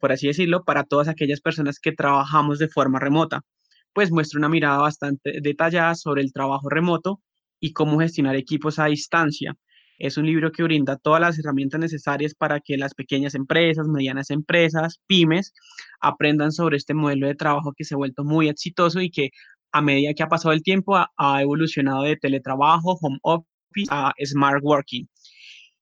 por 0.00 0.12
así 0.12 0.26
decirlo, 0.26 0.64
para 0.64 0.84
todas 0.84 1.08
aquellas 1.08 1.40
personas 1.40 1.78
que 1.80 1.92
trabajamos 1.92 2.58
de 2.58 2.68
forma 2.68 2.98
remota. 2.98 3.42
Pues 3.92 4.10
muestra 4.10 4.38
una 4.38 4.48
mirada 4.48 4.78
bastante 4.78 5.40
detallada 5.40 5.94
sobre 5.94 6.22
el 6.22 6.32
trabajo 6.32 6.68
remoto 6.68 7.20
y 7.60 7.72
cómo 7.72 8.00
gestionar 8.00 8.36
equipos 8.36 8.78
a 8.78 8.86
distancia. 8.86 9.54
Es 9.98 10.16
un 10.16 10.26
libro 10.26 10.50
que 10.50 10.64
brinda 10.64 10.96
todas 10.96 11.20
las 11.20 11.38
herramientas 11.38 11.80
necesarias 11.80 12.34
para 12.34 12.58
que 12.60 12.76
las 12.76 12.94
pequeñas 12.94 13.34
empresas, 13.36 13.86
medianas 13.86 14.30
empresas, 14.30 15.00
pymes, 15.06 15.52
aprendan 16.00 16.50
sobre 16.50 16.76
este 16.76 16.94
modelo 16.94 17.28
de 17.28 17.36
trabajo 17.36 17.72
que 17.76 17.84
se 17.84 17.94
ha 17.94 17.98
vuelto 17.98 18.24
muy 18.24 18.48
exitoso 18.48 19.00
y 19.00 19.10
que 19.10 19.30
a 19.72 19.82
medida 19.82 20.12
que 20.14 20.24
ha 20.24 20.28
pasado 20.28 20.52
el 20.52 20.62
tiempo 20.62 20.96
ha, 20.96 21.42
evolucionado 21.42 22.02
de 22.02 22.16
teletrabajo, 22.16 22.98
home 23.00 23.18
office 23.22 23.88
a 23.90 24.12
smart 24.24 24.60
working. 24.62 25.08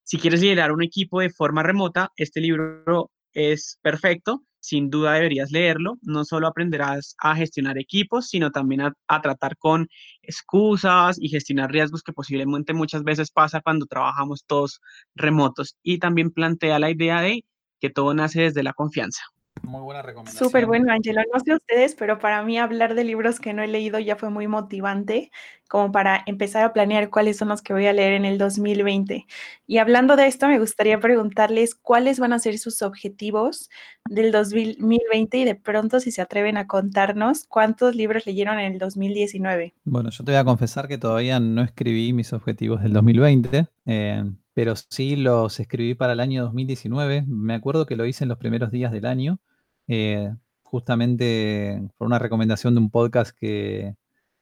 Si 0.04 0.18
quieres 0.18 0.40
liderar 0.40 0.72
un 0.72 0.82
equipo 0.82 1.20
de 1.20 1.30
forma 1.30 1.62
remota, 1.62 2.12
este 2.16 2.40
libro 2.40 3.10
es 3.32 3.78
perfecto, 3.82 4.42
sin 4.62 4.90
duda 4.90 5.14
deberías 5.14 5.50
leerlo. 5.50 5.98
No 6.02 6.24
solo 6.24 6.46
aprenderás 6.46 7.14
a 7.18 7.34
gestionar 7.34 7.78
equipos, 7.78 8.28
sino 8.28 8.50
también 8.50 8.82
a, 8.82 9.22
tratar 9.22 9.56
con 9.58 9.88
excusas 10.22 11.18
y 11.20 11.28
gestionar 11.28 11.70
riesgos 11.70 12.02
que 12.02 12.12
posiblemente 12.12 12.72
muchas 12.74 13.02
veces 13.04 13.30
pasa 13.30 13.60
cuando 13.60 13.86
trabajamos 13.86 14.44
todos 14.46 14.80
remotos. 15.14 15.76
Y 15.82 15.98
también 15.98 16.30
plantea 16.30 16.78
la 16.78 16.90
idea 16.90 17.20
de 17.20 17.44
que 17.80 17.90
todo 17.90 18.14
nace 18.14 18.42
desde 18.42 18.62
la 18.62 18.72
confianza. 18.72 19.22
Muy 19.62 19.82
buena 19.82 20.02
recomendación. 20.02 20.48
Súper 20.48 20.66
bueno, 20.66 20.92
Angela. 20.92 21.24
No 21.32 21.38
sé 21.40 21.54
ustedes, 21.54 21.94
pero 21.94 22.18
para 22.18 22.42
mí 22.42 22.58
hablar 22.58 22.94
de 22.94 23.04
libros 23.04 23.38
que 23.38 23.52
no 23.52 23.62
he 23.62 23.68
leído 23.68 23.98
ya 23.98 24.16
fue 24.16 24.28
muy 24.28 24.48
motivante, 24.48 25.30
como 25.68 25.92
para 25.92 26.22
empezar 26.26 26.64
a 26.64 26.72
planear 26.72 27.10
cuáles 27.10 27.36
son 27.36 27.48
los 27.48 27.62
que 27.62 27.72
voy 27.72 27.86
a 27.86 27.92
leer 27.92 28.14
en 28.14 28.24
el 28.24 28.38
2020. 28.38 29.26
Y 29.66 29.78
hablando 29.78 30.16
de 30.16 30.26
esto, 30.26 30.48
me 30.48 30.58
gustaría 30.58 30.98
preguntarles 31.00 31.74
cuáles 31.74 32.18
van 32.18 32.32
a 32.32 32.38
ser 32.38 32.58
sus 32.58 32.82
objetivos 32.82 33.70
del 34.10 34.32
2020 34.32 35.38
y 35.38 35.44
de 35.44 35.54
pronto 35.54 36.00
si 36.00 36.10
se 36.10 36.22
atreven 36.22 36.56
a 36.56 36.66
contarnos 36.66 37.44
cuántos 37.44 37.94
libros 37.94 38.26
leyeron 38.26 38.58
en 38.58 38.72
el 38.72 38.78
2019. 38.78 39.74
Bueno, 39.84 40.10
yo 40.10 40.24
te 40.24 40.32
voy 40.32 40.40
a 40.40 40.44
confesar 40.44 40.88
que 40.88 40.98
todavía 40.98 41.40
no 41.40 41.62
escribí 41.62 42.12
mis 42.12 42.32
objetivos 42.32 42.82
del 42.82 42.92
2020. 42.92 43.66
Eh, 43.86 44.24
pero 44.54 44.74
sí 44.76 45.16
los 45.16 45.60
escribí 45.60 45.94
para 45.94 46.12
el 46.12 46.20
año 46.20 46.44
2019. 46.44 47.24
Me 47.26 47.54
acuerdo 47.54 47.86
que 47.86 47.96
lo 47.96 48.06
hice 48.06 48.24
en 48.24 48.28
los 48.28 48.38
primeros 48.38 48.70
días 48.70 48.92
del 48.92 49.06
año 49.06 49.40
eh, 49.88 50.34
justamente 50.62 51.82
por 51.98 52.06
una 52.06 52.18
recomendación 52.18 52.74
de 52.74 52.80
un 52.80 52.90
podcast 52.90 53.36
que, 53.36 53.96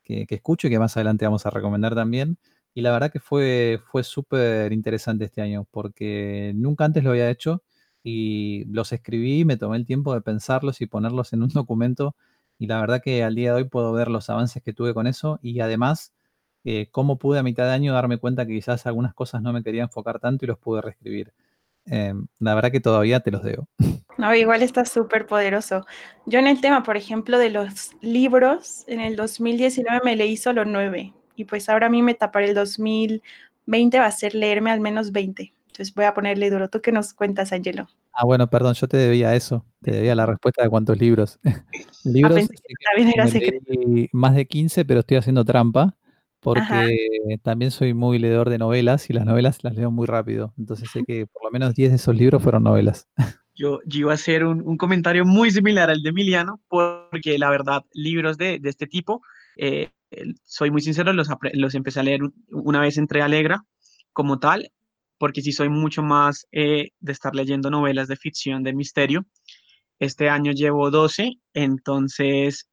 escucho 0.04 0.66
y 0.66 0.70
que 0.70 0.78
más 0.78 0.96
adelante 0.96 1.24
vamos 1.24 1.46
a 1.46 1.50
recomendar 1.50 1.94
también. 1.94 2.38
Y 2.74 2.82
la 2.82 2.92
verdad 2.92 3.10
que 3.12 3.20
fue, 3.20 3.80
fue 3.90 4.04
súper 4.04 4.72
interesante 4.72 5.24
este 5.24 5.42
año, 5.42 5.66
porque 5.70 6.52
nunca 6.54 6.84
antes 6.84 7.02
lo 7.04 7.10
había 7.10 7.30
hecho 7.30 7.62
y 8.02 8.64
los 8.66 8.92
escribí, 8.92 9.44
me 9.44 9.56
tomé 9.56 9.76
el 9.76 9.86
tiempo 9.86 10.14
de 10.14 10.20
pensarlos 10.20 10.80
y 10.80 10.86
ponerlos 10.86 11.32
en 11.32 11.42
un 11.42 11.48
documento. 11.54 12.16
Y 12.58 12.66
la 12.66 12.80
verdad 12.80 13.00
que 13.02 13.24
al 13.24 13.34
día 13.34 13.54
de 13.54 13.62
hoy 13.62 13.68
puedo 13.68 13.92
ver 13.92 14.08
los 14.08 14.30
avances 14.30 14.62
que 14.62 14.72
tuve 14.72 14.94
con 14.94 15.06
eso 15.06 15.38
y 15.42 15.60
además 15.60 16.12
eh, 16.64 16.88
cómo 16.90 17.18
pude 17.18 17.38
a 17.38 17.42
mitad 17.42 17.64
de 17.64 17.72
año 17.72 17.94
darme 17.94 18.18
cuenta 18.18 18.46
que 18.46 18.52
quizás 18.52 18.86
algunas 18.86 19.14
cosas 19.14 19.42
no 19.42 19.52
me 19.52 19.62
quería 19.62 19.82
enfocar 19.82 20.18
tanto 20.18 20.44
y 20.44 20.48
los 20.48 20.58
pude 20.58 20.82
reescribir. 20.82 21.32
Em, 21.86 22.26
la 22.38 22.54
verdad 22.54 22.70
que 22.70 22.80
todavía 22.80 23.20
te 23.20 23.30
los 23.30 23.42
debo. 23.42 23.68
No, 24.18 24.34
igual 24.34 24.62
está 24.62 24.84
súper 24.84 25.26
poderoso. 25.26 25.86
Yo 26.26 26.40
en 26.40 26.46
el 26.46 26.60
tema, 26.60 26.82
por 26.82 26.98
ejemplo, 26.98 27.38
de 27.38 27.48
los 27.48 27.92
libros, 28.02 28.84
en 28.86 29.00
el 29.00 29.16
2019 29.16 30.00
me 30.04 30.14
leí 30.14 30.36
solo 30.36 30.66
nueve 30.66 31.14
y 31.36 31.46
pues 31.46 31.70
ahora 31.70 31.86
a 31.86 31.88
mí 31.88 32.02
me 32.02 32.12
tapar 32.12 32.42
el 32.42 32.54
2020 32.54 33.98
va 33.98 34.04
a 34.04 34.10
ser 34.10 34.34
leerme 34.34 34.72
al 34.72 34.80
menos 34.80 35.12
20. 35.12 35.54
Entonces 35.68 35.94
voy 35.94 36.04
a 36.04 36.12
ponerle 36.12 36.50
duro. 36.50 36.68
¿Tú 36.68 36.82
qué 36.82 36.92
nos 36.92 37.14
cuentas, 37.14 37.50
Angelo? 37.52 37.88
Ah, 38.12 38.26
bueno, 38.26 38.50
perdón, 38.50 38.74
yo 38.74 38.86
te 38.88 38.98
debía 38.98 39.34
eso. 39.34 39.64
Te 39.80 39.92
debía 39.92 40.14
la 40.14 40.26
respuesta 40.26 40.62
de 40.62 40.68
cuántos 40.68 40.98
libros. 40.98 41.38
libros, 42.04 42.46
ah, 42.46 43.26
más 44.12 44.34
de 44.34 44.46
15, 44.46 44.84
pero 44.84 45.00
estoy 45.00 45.16
haciendo 45.16 45.46
trampa 45.46 45.96
porque 46.40 46.96
también 47.42 47.70
soy 47.70 47.94
muy 47.94 48.18
leedor 48.18 48.48
de 48.50 48.58
novelas 48.58 49.10
y 49.10 49.12
las 49.12 49.24
novelas 49.24 49.62
las 49.62 49.74
leo 49.74 49.90
muy 49.90 50.06
rápido. 50.06 50.54
Entonces 50.58 50.90
sé 50.90 51.02
que 51.06 51.26
por 51.26 51.44
lo 51.44 51.50
menos 51.50 51.74
10 51.74 51.90
de 51.90 51.96
esos 51.96 52.14
libros 52.16 52.42
fueron 52.42 52.64
novelas. 52.64 53.08
Yo, 53.54 53.80
iba 53.90 54.12
a 54.12 54.14
hacer 54.14 54.44
un, 54.44 54.78
comentario 54.78 55.26
muy 55.26 55.50
similar 55.50 55.90
al 55.90 56.02
de 56.02 56.08
Emiliano, 56.08 56.62
porque 56.66 57.36
la 57.38 57.50
verdad, 57.50 57.84
libros 57.92 58.38
de, 58.38 58.58
este 58.64 58.86
tipo, 58.86 59.20
eh, 59.58 59.90
soy 60.44 60.70
muy 60.70 60.80
sincero, 60.80 61.12
los, 61.12 61.28
los 61.52 61.74
empecé 61.74 62.00
a 62.00 62.04
leer 62.04 62.20
una 62.50 62.80
vez 62.80 62.96
entré 62.96 63.20
a 63.20 63.26
Alegra 63.26 63.62
como 64.14 64.38
tal, 64.38 64.72
porque 65.18 65.42
sí 65.42 65.52
soy 65.52 65.68
mucho 65.68 66.02
más 66.02 66.46
eh, 66.52 66.92
de 67.00 67.12
estar 67.12 67.34
leyendo 67.34 67.68
novelas 67.68 68.08
de 68.08 68.16
ficción, 68.16 68.62
de 68.62 68.72
misterio. 68.72 69.26
Este 69.98 70.30
año 70.30 70.52
llevo 70.52 70.90
12, 70.90 71.34
entonces, 71.52 72.66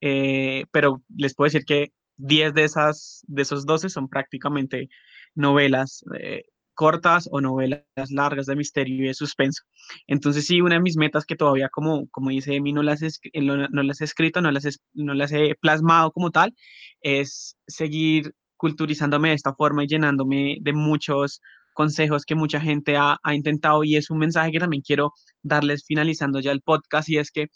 eh, 0.00 0.64
pero 0.72 1.04
les 1.16 1.36
puedo 1.36 1.46
decir 1.46 1.64
que 1.64 1.92
10 2.16 2.54
de, 2.54 2.64
esas, 2.64 3.24
de 3.26 3.42
esos 3.42 3.66
12 3.66 3.88
son 3.88 4.08
prácticamente 4.08 4.88
novelas. 5.34 6.04
Eh, 6.18 6.44
cortas 6.74 7.28
o 7.30 7.40
novelas 7.40 7.84
largas 8.10 8.46
de 8.46 8.56
misterio 8.56 9.04
y 9.04 9.08
de 9.08 9.14
suspenso. 9.14 9.62
Entonces 10.06 10.46
sí, 10.46 10.60
una 10.60 10.76
de 10.76 10.80
mis 10.80 10.96
metas 10.96 11.24
que 11.24 11.36
todavía, 11.36 11.68
como, 11.68 12.08
como 12.08 12.30
dice 12.30 12.54
Emi, 12.54 12.72
no 12.72 12.82
las, 12.82 13.02
he, 13.02 13.10
no, 13.40 13.82
las 13.82 14.00
he 14.00 14.04
escrito, 14.04 14.40
no 14.40 14.50
las, 14.50 14.80
no 14.94 15.14
las 15.14 15.32
he 15.32 15.54
plasmado 15.60 16.12
como 16.12 16.30
tal, 16.30 16.54
es 17.00 17.56
seguir 17.66 18.34
culturizándome 18.56 19.30
de 19.30 19.34
esta 19.34 19.54
forma 19.54 19.84
y 19.84 19.88
llenándome 19.88 20.58
de 20.60 20.72
muchos 20.72 21.40
consejos 21.74 22.24
que 22.24 22.34
mucha 22.34 22.60
gente 22.60 22.96
ha, 22.96 23.18
ha 23.22 23.34
intentado 23.34 23.82
y 23.84 23.96
es 23.96 24.10
un 24.10 24.18
mensaje 24.18 24.52
que 24.52 24.60
también 24.60 24.82
quiero 24.82 25.12
darles 25.42 25.84
finalizando 25.86 26.40
ya 26.40 26.52
el 26.52 26.62
podcast 26.62 27.08
y 27.08 27.18
es 27.18 27.30
que 27.30 27.48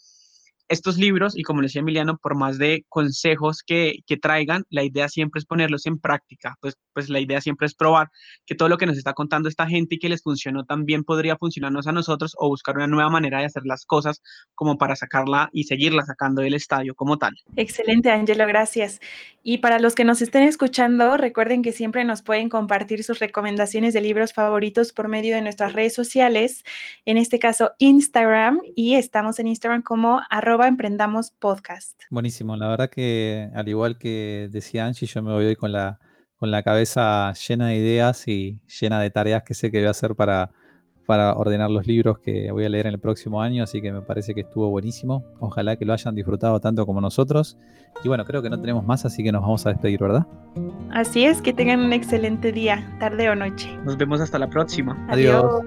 estos 0.69 0.97
libros, 0.97 1.37
y 1.37 1.43
como 1.43 1.61
decía 1.61 1.81
Emiliano, 1.81 2.17
por 2.17 2.35
más 2.35 2.57
de 2.57 2.85
consejos 2.89 3.63
que, 3.65 3.99
que, 4.05 4.17
traigan, 4.17 4.63
la 4.69 4.83
idea 4.83 5.07
siempre 5.09 5.39
es 5.39 5.45
ponerlos 5.45 5.85
en 5.85 5.99
práctica, 5.99 6.55
pues, 6.61 6.75
pues 6.93 7.09
la 7.09 7.19
idea 7.19 7.41
siempre 7.41 7.67
es 7.67 7.75
probar 7.75 8.09
que 8.45 8.55
todo 8.55 8.69
lo 8.69 8.77
que 8.77 8.85
nos 8.85 8.97
está 8.97 9.13
contando 9.13 9.49
esta 9.49 9.67
gente 9.67 9.95
y 9.95 9.99
que 9.99 10.09
les 10.09 10.23
funcionó 10.23 10.65
también 10.65 11.03
podría 11.03 11.37
funcionarnos 11.37 11.87
a 11.87 11.91
nosotros 11.91 12.33
o 12.37 12.49
buscar 12.49 12.75
una 12.75 12.87
nueva 12.87 13.09
manera 13.09 13.39
de 13.39 13.45
hacer 13.45 13.63
las 13.65 13.85
cosas 13.85 14.21
como 14.55 14.77
para 14.77 14.95
sacarla 14.95 15.49
y 15.51 15.65
seguirla 15.65 16.03
sacando 16.03 16.41
del 16.41 16.53
estadio 16.53 16.95
como 16.95 17.17
tal. 17.17 17.35
Excelente, 17.55 18.11
Angelo, 18.11 18.45
gracias. 18.47 18.99
Y 19.43 19.59
para 19.59 19.79
los 19.79 19.95
que 19.95 20.03
nos 20.03 20.21
estén 20.21 20.43
escuchando, 20.43 21.15
recuerden 21.15 21.61
que 21.61 21.71
siempre 21.71 22.03
nos 22.03 22.21
pueden 22.21 22.49
compartir 22.49 23.03
sus 23.03 23.19
recomendaciones 23.19 23.93
de 23.93 24.01
libros 24.01 24.33
favoritos 24.33 24.91
por 24.91 25.07
medio 25.07 25.35
de 25.35 25.41
nuestras 25.41 25.73
redes 25.73 25.93
sociales, 25.93 26.63
en 27.05 27.17
este 27.17 27.39
caso 27.39 27.71
Instagram, 27.77 28.59
y 28.75 28.95
estamos 28.95 29.39
en 29.39 29.47
Instagram 29.47 29.83
como 29.83 30.21
emprendamos 30.65 31.31
podcast. 31.31 32.01
Buenísimo, 32.09 32.55
la 32.55 32.69
verdad 32.69 32.89
que 32.89 33.49
al 33.53 33.67
igual 33.67 33.97
que 33.97 34.49
decía 34.51 34.85
Angie, 34.85 35.07
yo 35.07 35.21
me 35.21 35.33
voy 35.33 35.45
hoy 35.45 35.55
con 35.55 35.71
la, 35.71 35.99
con 36.37 36.51
la 36.51 36.63
cabeza 36.63 37.33
llena 37.33 37.67
de 37.67 37.75
ideas 37.75 38.27
y 38.27 38.59
llena 38.79 39.01
de 39.01 39.09
tareas 39.09 39.43
que 39.43 39.53
sé 39.53 39.69
que 39.69 39.77
voy 39.77 39.87
a 39.87 39.91
hacer 39.91 40.15
para, 40.15 40.51
para 41.07 41.33
ordenar 41.33 41.71
los 41.71 41.87
libros 41.87 42.19
que 42.19 42.51
voy 42.51 42.65
a 42.65 42.69
leer 42.69 42.85
en 42.85 42.93
el 42.93 42.99
próximo 42.99 43.41
año, 43.41 43.63
así 43.63 43.81
que 43.81 43.91
me 43.91 44.01
parece 44.01 44.35
que 44.35 44.41
estuvo 44.41 44.69
buenísimo. 44.69 45.23
Ojalá 45.39 45.77
que 45.77 45.85
lo 45.85 45.93
hayan 45.93 46.13
disfrutado 46.13 46.59
tanto 46.59 46.85
como 46.85 47.01
nosotros. 47.01 47.57
Y 48.03 48.09
bueno, 48.09 48.25
creo 48.25 48.41
que 48.41 48.49
no 48.49 48.59
tenemos 48.59 48.85
más, 48.85 49.05
así 49.05 49.23
que 49.23 49.31
nos 49.31 49.41
vamos 49.41 49.65
a 49.65 49.69
despedir, 49.69 49.99
¿verdad? 49.99 50.27
Así 50.91 51.23
es, 51.23 51.41
que 51.41 51.53
tengan 51.53 51.79
un 51.79 51.93
excelente 51.93 52.51
día, 52.51 52.95
tarde 52.99 53.29
o 53.29 53.35
noche. 53.35 53.69
Nos 53.85 53.97
vemos 53.97 54.19
hasta 54.19 54.37
la 54.37 54.49
próxima. 54.49 54.97
Adiós. 55.09 55.63